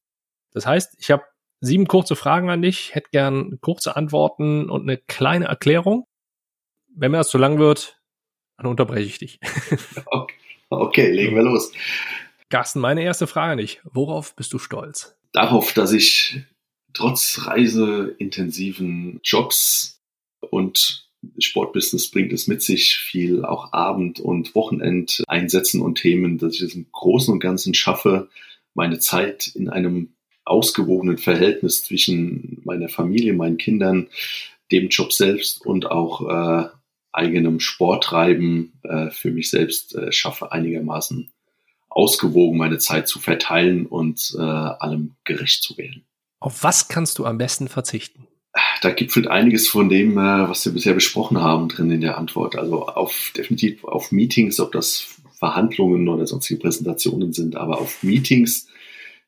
[0.53, 1.25] Das heißt, ich habe
[1.61, 6.07] sieben kurze Fragen an dich, hätte gern kurze Antworten und eine kleine Erklärung.
[6.95, 8.01] Wenn mir das zu lang wird,
[8.57, 9.41] dann unterbreche ich dich.
[10.07, 10.37] okay,
[10.71, 11.73] okay legen wir los.
[12.51, 13.81] Carsten, meine erste Frage an dich.
[13.85, 15.17] Worauf bist du stolz?
[15.33, 16.45] Darauf, dass ich
[16.93, 20.01] trotz reiseintensiven Jobs
[20.51, 26.63] und Sportbusiness bringt es mit sich, viel auch Abend- und Wochenendeinsätzen und Themen, dass ich
[26.63, 28.29] es im Großen und Ganzen schaffe,
[28.75, 30.15] meine Zeit in einem
[30.45, 34.09] ausgewogenen Verhältnis zwischen meiner Familie, meinen Kindern,
[34.71, 36.69] dem Job selbst und auch äh,
[37.13, 41.31] eigenem Sporttreiben äh, für mich selbst äh, schaffe, einigermaßen
[41.95, 46.05] ausgewogen meine Zeit zu verteilen und äh, allem gerecht zu werden.
[46.41, 48.27] Auf was kannst du am besten verzichten?
[48.83, 52.57] Da gipfelt einiges von dem, äh, was wir bisher besprochen haben, drin in der Antwort.
[52.57, 55.07] Also auf definitiv auf Meetings, ob das
[55.39, 58.69] Verhandlungen oder sonstige Präsentationen sind, aber auf Meetings,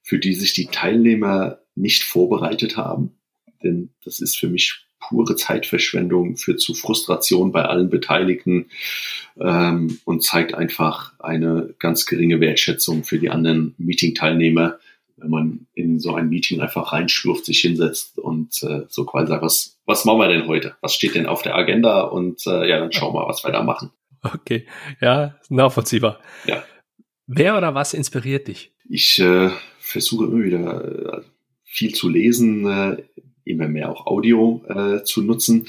[0.03, 3.17] für die sich die Teilnehmer nicht vorbereitet haben.
[3.63, 8.67] Denn das ist für mich pure Zeitverschwendung, führt zu Frustration bei allen Beteiligten
[9.41, 14.79] ähm, und zeigt einfach eine ganz geringe Wertschätzung für die anderen Meeting-Teilnehmer,
[15.17, 19.43] wenn man in so ein Meeting einfach reinschlurft, sich hinsetzt und äh, so quasi sagt,
[19.43, 20.77] was, was machen wir denn heute?
[20.81, 22.03] Was steht denn auf der Agenda?
[22.03, 23.91] Und äh, ja, dann schauen wir, was wir da machen.
[24.23, 24.67] Okay,
[25.01, 26.21] ja, nachvollziehbar.
[26.47, 26.65] Ja.
[27.27, 28.73] Wer oder was inspiriert dich?
[28.89, 31.23] Ich äh, versuche immer wieder äh,
[31.65, 33.03] viel zu lesen, äh,
[33.47, 35.67] immer mehr auch Audio äh, zu nutzen.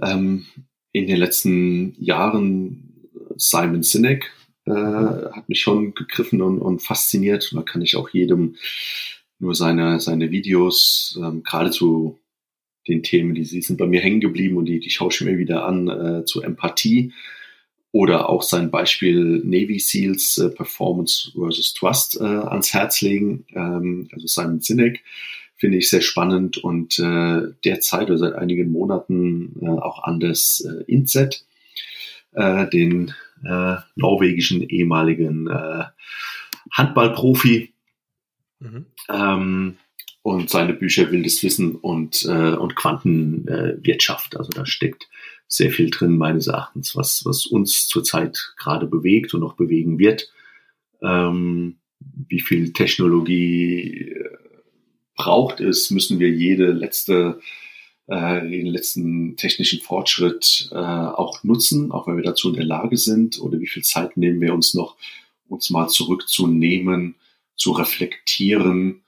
[0.00, 0.46] Ähm,
[0.92, 4.32] in den letzten Jahren Simon Sinek
[4.64, 7.52] äh, hat mich schon gegriffen und, und fasziniert.
[7.54, 8.56] Da kann ich auch jedem
[9.38, 12.18] nur seine, seine Videos, ähm, gerade zu
[12.88, 15.38] den Themen, die, die sind bei mir hängen geblieben und die, die schaue ich mir
[15.38, 17.12] wieder an, äh, zu Empathie
[17.92, 24.08] oder auch sein Beispiel Navy SEALs äh, Performance versus Trust äh, ans Herz legen, ähm,
[24.12, 25.02] also Simon Sinek,
[25.56, 30.84] finde ich sehr spannend und äh, derzeit oder seit einigen Monaten äh, auch Anders äh,
[30.84, 31.44] Inzet,
[32.32, 35.84] äh, den äh, norwegischen ehemaligen äh,
[36.72, 37.72] Handballprofi.
[38.60, 38.86] Mhm.
[39.08, 39.76] Ähm,
[40.22, 44.36] und seine Bücher Wildes Wissen und, äh, und Quantenwirtschaft.
[44.36, 45.08] also da steckt
[45.46, 50.32] sehr viel drin, meines Erachtens, was, was uns zurzeit gerade bewegt und noch bewegen wird.
[51.00, 54.25] Ähm, wie viel Technologie äh,
[55.16, 57.40] braucht es, müssen wir jede letzte,
[58.08, 62.96] äh, jeden letzten technischen Fortschritt äh, auch nutzen, auch wenn wir dazu in der Lage
[62.96, 64.96] sind, oder wie viel Zeit nehmen wir uns noch,
[65.48, 67.16] uns mal zurückzunehmen,
[67.56, 69.02] zu reflektieren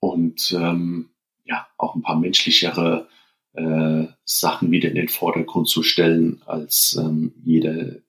[0.00, 1.10] und ähm,
[1.44, 3.08] ja, auch ein paar menschlichere
[3.52, 8.02] äh, Sachen wieder in den Vordergrund zu stellen, als ähm, jede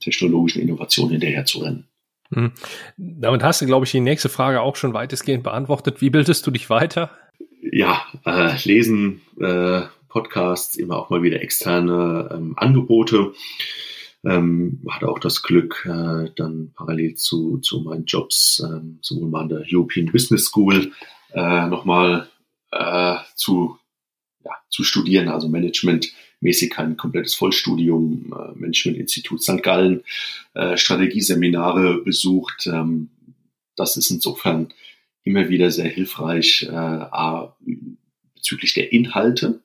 [0.00, 1.44] technologischen Innovation hinterher
[2.28, 2.52] zu rennen.
[2.96, 3.20] Hm.
[3.20, 6.00] Damit hast du, glaube ich, die nächste Frage auch schon weitestgehend beantwortet.
[6.00, 7.10] Wie bildest du dich weiter?
[7.60, 13.32] Ja, äh, lesen, äh, Podcasts, immer auch mal wieder externe ähm, Angebote.
[14.24, 19.42] Ähm, hatte auch das Glück, äh, dann parallel zu, zu meinen Jobs, ähm, sowohl mal
[19.42, 20.92] an der European Business School
[21.32, 22.28] äh, nochmal
[22.72, 23.78] äh, zu
[24.44, 25.48] ja, zu studieren, also
[26.40, 29.62] managementmäßig kein komplettes Vollstudium, äh, Management-Institut St.
[29.62, 30.02] Gallen,
[30.54, 32.66] äh, Strategieseminare besucht.
[32.66, 33.10] Ähm,
[33.76, 34.72] das ist insofern
[35.24, 37.56] immer wieder sehr hilfreich äh, A,
[38.34, 39.60] bezüglich der Inhalte,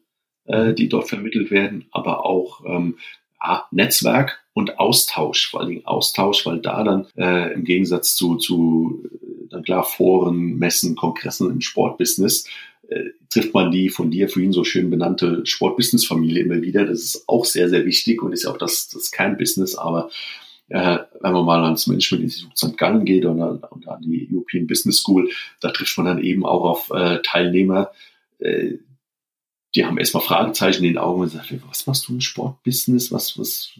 [0.45, 2.97] äh, die dort vermittelt werden, aber auch ähm,
[3.39, 8.35] A, Netzwerk und Austausch, vor allen Dingen Austausch, weil da dann äh, im Gegensatz zu,
[8.35, 12.47] zu äh, dann klar Foren, Messen, Kongressen im Sportbusiness
[12.93, 16.85] äh, trifft man die von dir vorhin so schön benannte Sportbusiness-Familie immer wieder.
[16.85, 19.75] Das ist auch sehr, sehr wichtig und ist ja auch das, das Kernbusiness.
[19.75, 20.09] Aber
[20.69, 22.77] äh, wenn man mal ans Management-Institut St.
[22.77, 25.29] Gallen geht und an, und an, die European Business School,
[25.61, 27.91] da trifft man dann eben auch auf äh, Teilnehmer,
[28.39, 28.73] äh,
[29.75, 33.11] die haben erstmal Fragezeichen in den Augen und sagen, was machst du im Sportbusiness?
[33.11, 33.71] Was, was,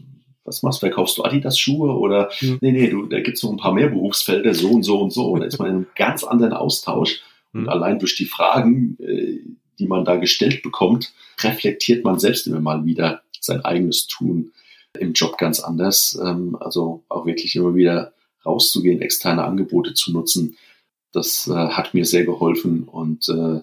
[0.43, 0.87] was machst du?
[0.87, 1.95] Verkaufst du Adidas-Schuhe?
[1.95, 2.57] Oder mhm.
[2.61, 5.27] nee, nee, du, da gibt's noch ein paar mehr Berufsfelder, so und so und so.
[5.29, 7.21] Und da ist man in einem ganz anderen Austausch.
[7.53, 7.69] Und mhm.
[7.69, 9.39] allein durch die Fragen, äh,
[9.79, 14.51] die man da gestellt bekommt, reflektiert man selbst immer mal wieder sein eigenes Tun
[14.97, 16.19] im Job ganz anders.
[16.23, 18.13] Ähm, also auch wirklich immer wieder
[18.45, 20.57] rauszugehen, externe Angebote zu nutzen.
[21.11, 23.61] Das äh, hat mir sehr geholfen und äh,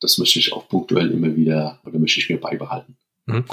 [0.00, 2.96] das möchte ich auch punktuell immer wieder oder möchte ich mir beibehalten.
[3.26, 3.44] Mhm.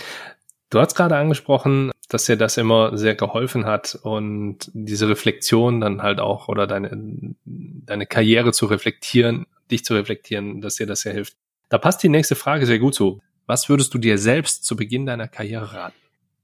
[0.69, 6.01] Du hast gerade angesprochen, dass dir das immer sehr geholfen hat und diese Reflexion dann
[6.01, 11.13] halt auch oder deine, deine Karriere zu reflektieren dich zu reflektieren, dass dir das sehr
[11.13, 11.35] hilft.
[11.69, 13.21] Da passt die nächste Frage sehr gut zu.
[13.45, 15.95] Was würdest du dir selbst zu Beginn deiner Karriere raten?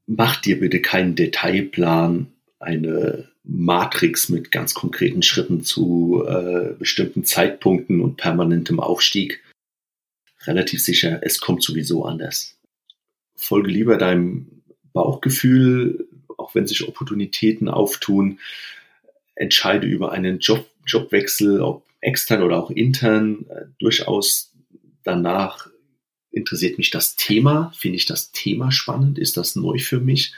[0.08, 2.28] Mach dir bitte keinen Detailplan,
[2.60, 9.42] eine Matrix mit ganz konkreten Schritten zu äh, bestimmten Zeitpunkten und permanentem Aufstieg.
[10.46, 12.58] Relativ sicher, es kommt sowieso anders.
[13.36, 14.64] Folge lieber deinem
[14.94, 16.08] Bauchgefühl,
[16.38, 18.40] auch wenn sich Opportunitäten auftun.
[19.36, 24.56] Entscheide über einen Job, Jobwechsel, ob extern oder auch intern äh, durchaus
[25.04, 25.70] danach
[26.32, 30.34] interessiert mich das Thema, finde ich das Thema spannend, ist das neu für mich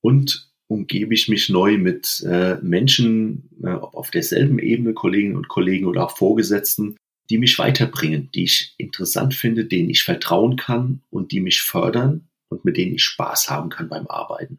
[0.00, 5.48] und umgebe ich mich neu mit äh, Menschen, äh, ob auf derselben Ebene, Kolleginnen und
[5.48, 6.96] Kollegen oder auch Vorgesetzten,
[7.30, 12.28] die mich weiterbringen, die ich interessant finde, denen ich vertrauen kann und die mich fördern
[12.48, 14.58] und mit denen ich Spaß haben kann beim Arbeiten.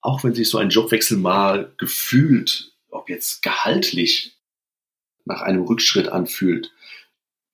[0.00, 4.36] Auch wenn sich so ein Jobwechsel mal gefühlt, ob jetzt gehaltlich
[5.24, 6.72] nach einem Rückschritt anfühlt,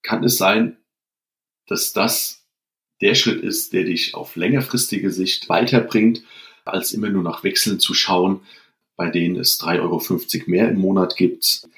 [0.03, 0.77] kann es sein,
[1.67, 2.47] dass das
[3.01, 6.23] der Schritt ist, der dich auf längerfristige Sicht weiterbringt,
[6.65, 8.41] als immer nur nach Wechseln zu schauen,
[8.97, 9.81] bei denen es 3,50
[10.41, 11.69] Euro mehr im Monat gibt,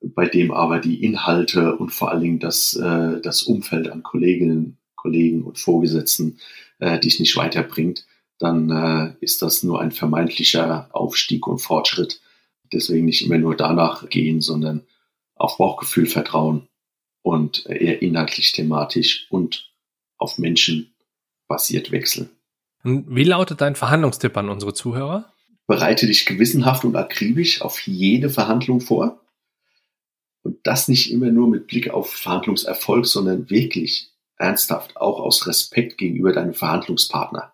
[0.00, 4.78] bei dem aber die Inhalte und vor allen Dingen das, äh, das Umfeld an Kolleginnen,
[4.96, 6.38] Kollegen und Vorgesetzten
[6.78, 8.06] äh, dich nicht weiterbringt,
[8.38, 12.20] dann äh, ist das nur ein vermeintlicher Aufstieg und Fortschritt.
[12.72, 14.84] Deswegen nicht immer nur danach gehen, sondern
[15.36, 16.68] auf Bauchgefühl vertrauen
[17.22, 19.72] und eher inhaltlich thematisch und
[20.16, 20.94] auf Menschen
[21.46, 22.30] basiert wechseln.
[22.82, 25.32] Wie lautet dein Verhandlungstipp an unsere Zuhörer?
[25.66, 29.20] Bereite dich gewissenhaft und akribisch auf jede Verhandlung vor.
[30.42, 35.98] Und das nicht immer nur mit Blick auf Verhandlungserfolg, sondern wirklich ernsthaft, auch aus Respekt
[35.98, 37.52] gegenüber deinem Verhandlungspartner.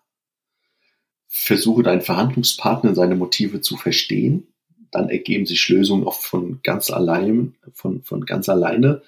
[1.27, 4.52] Versuche deinen Verhandlungspartner seine Motive zu verstehen
[4.93, 9.01] dann ergeben sich Lösungen oft von ganz allein, von, von ganz alleine.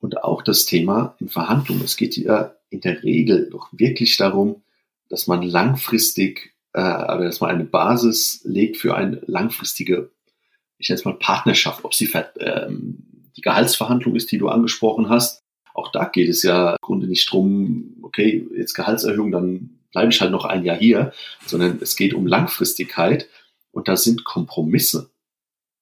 [0.00, 1.84] Und auch das Thema in Verhandlungen.
[1.84, 4.62] Es geht ja in der Regel doch wirklich darum,
[5.08, 10.10] dass man langfristig äh, aber dass man eine Basis legt für eine langfristige,
[10.76, 15.42] ich nenne es mal Partnerschaft, ob sie ähm, die Gehaltsverhandlung ist, die du angesprochen hast.
[15.72, 20.20] Auch da geht es ja im Grunde nicht drum, okay, jetzt Gehaltserhöhung, dann bleibe ich
[20.20, 21.12] halt noch ein Jahr hier,
[21.46, 23.26] sondern es geht um Langfristigkeit
[23.76, 25.10] und da sind Kompromisse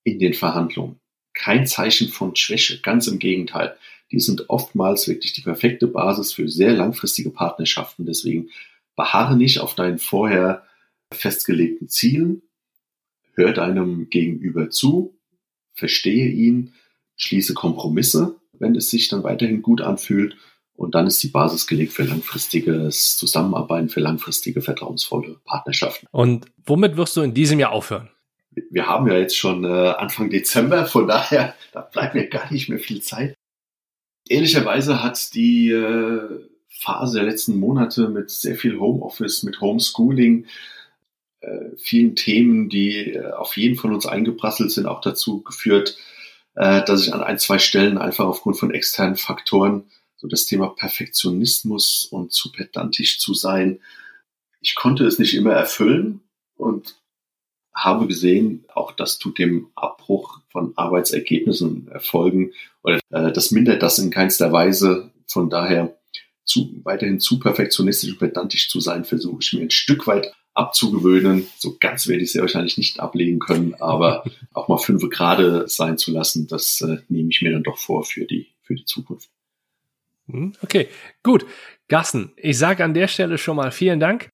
[0.03, 0.99] in den Verhandlungen
[1.33, 3.77] kein Zeichen von Schwäche, ganz im Gegenteil.
[4.11, 8.05] Die sind oftmals wirklich die perfekte Basis für sehr langfristige Partnerschaften.
[8.05, 8.51] Deswegen
[8.97, 10.67] beharre nicht auf deinen vorher
[11.13, 12.43] festgelegten Zielen,
[13.35, 15.17] hör deinem Gegenüber zu,
[15.73, 16.75] verstehe ihn,
[17.17, 20.37] schließe Kompromisse, wenn es sich dann weiterhin gut anfühlt
[20.77, 26.07] und dann ist die Basis gelegt für langfristiges Zusammenarbeiten, für langfristige vertrauensvolle Partnerschaften.
[26.11, 28.11] Und womit wirst du in diesem Jahr aufhören?
[28.71, 32.69] Wir haben ja jetzt schon äh, Anfang Dezember, von daher da bleibt mir gar nicht
[32.69, 33.35] mehr viel Zeit.
[34.29, 36.21] Ehrlicherweise hat die äh,
[36.69, 40.47] Phase der letzten Monate mit sehr viel Homeoffice, mit Homeschooling,
[41.41, 45.97] äh, vielen Themen, die äh, auf jeden von uns eingeprasselt sind, auch dazu geführt,
[46.55, 49.85] äh, dass ich an ein, zwei Stellen einfach aufgrund von externen Faktoren
[50.17, 53.81] so das Thema Perfektionismus und zu pedantisch zu sein,
[54.61, 56.21] ich konnte es nicht immer erfüllen
[56.57, 56.97] und
[57.75, 62.53] habe gesehen, auch das tut dem Abbruch von Arbeitsergebnissen, Erfolgen
[62.83, 65.11] oder äh, das mindert das in keinster Weise.
[65.27, 65.99] Von daher
[66.45, 71.47] zu, weiterhin zu perfektionistisch und pedantisch zu sein, versuche ich mir ein Stück weit abzugewöhnen.
[71.59, 75.99] So ganz werde ich sehr wahrscheinlich nicht ablegen können, aber auch mal fünf Grade sein
[75.99, 79.29] zu lassen, das äh, nehme ich mir dann doch vor für die, für die Zukunft.
[80.27, 80.89] Hm, okay,
[81.23, 81.47] gut.
[81.89, 84.31] Gassen, ich sage an der Stelle schon mal vielen Dank.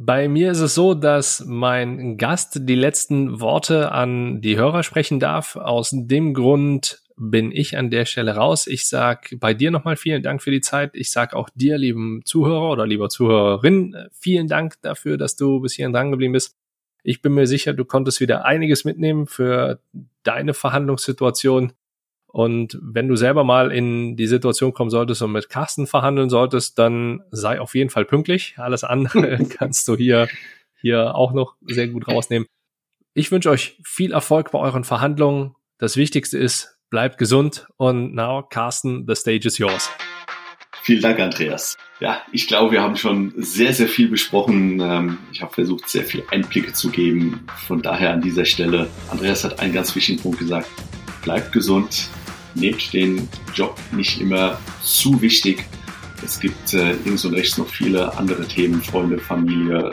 [0.00, 5.18] Bei mir ist es so, dass mein Gast die letzten Worte an die Hörer sprechen
[5.18, 5.56] darf.
[5.56, 8.66] Aus dem Grund bin ich an der Stelle raus.
[8.66, 10.92] Ich sag bei dir nochmal vielen Dank für die Zeit.
[10.94, 15.74] Ich sag auch dir, lieben Zuhörer oder lieber Zuhörerin, vielen Dank dafür, dass du bis
[15.74, 16.56] hierhin dran geblieben bist.
[17.02, 19.80] Ich bin mir sicher, du konntest wieder einiges mitnehmen für
[20.22, 21.72] deine Verhandlungssituation.
[22.30, 26.78] Und wenn du selber mal in die Situation kommen solltest und mit Carsten verhandeln solltest,
[26.78, 28.54] dann sei auf jeden Fall pünktlich.
[28.58, 30.28] Alles andere kannst du hier,
[30.80, 32.46] hier auch noch sehr gut rausnehmen.
[33.14, 35.54] Ich wünsche euch viel Erfolg bei euren Verhandlungen.
[35.78, 39.90] Das Wichtigste ist, bleibt gesund und now, Carsten, the stage is yours.
[40.82, 41.76] Vielen Dank, Andreas.
[42.00, 44.80] Ja, ich glaube, wir haben schon sehr, sehr viel besprochen.
[44.80, 47.46] Ähm, ich habe versucht, sehr viel Einblicke zu geben.
[47.66, 50.68] Von daher an dieser Stelle, Andreas hat einen ganz wichtigen Punkt gesagt.
[51.22, 52.08] Bleibt gesund,
[52.54, 55.64] nehmt den Job nicht immer zu wichtig.
[56.24, 59.92] Es gibt äh, links und rechts noch viele andere Themen, Freunde, Familie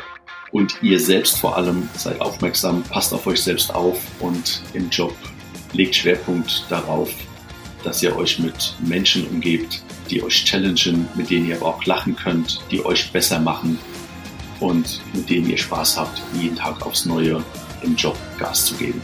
[0.51, 1.87] und ihr selbst vor allem.
[1.95, 5.15] Seid aufmerksam, passt auf euch selbst auf und im Job
[5.73, 7.11] legt Schwerpunkt darauf,
[7.83, 12.15] dass ihr euch mit Menschen umgebt, die euch challengen, mit denen ihr aber auch lachen
[12.15, 13.77] könnt, die euch besser machen
[14.59, 17.43] und mit denen ihr Spaß habt, jeden Tag aufs Neue
[17.83, 19.01] im Job Gas zu geben.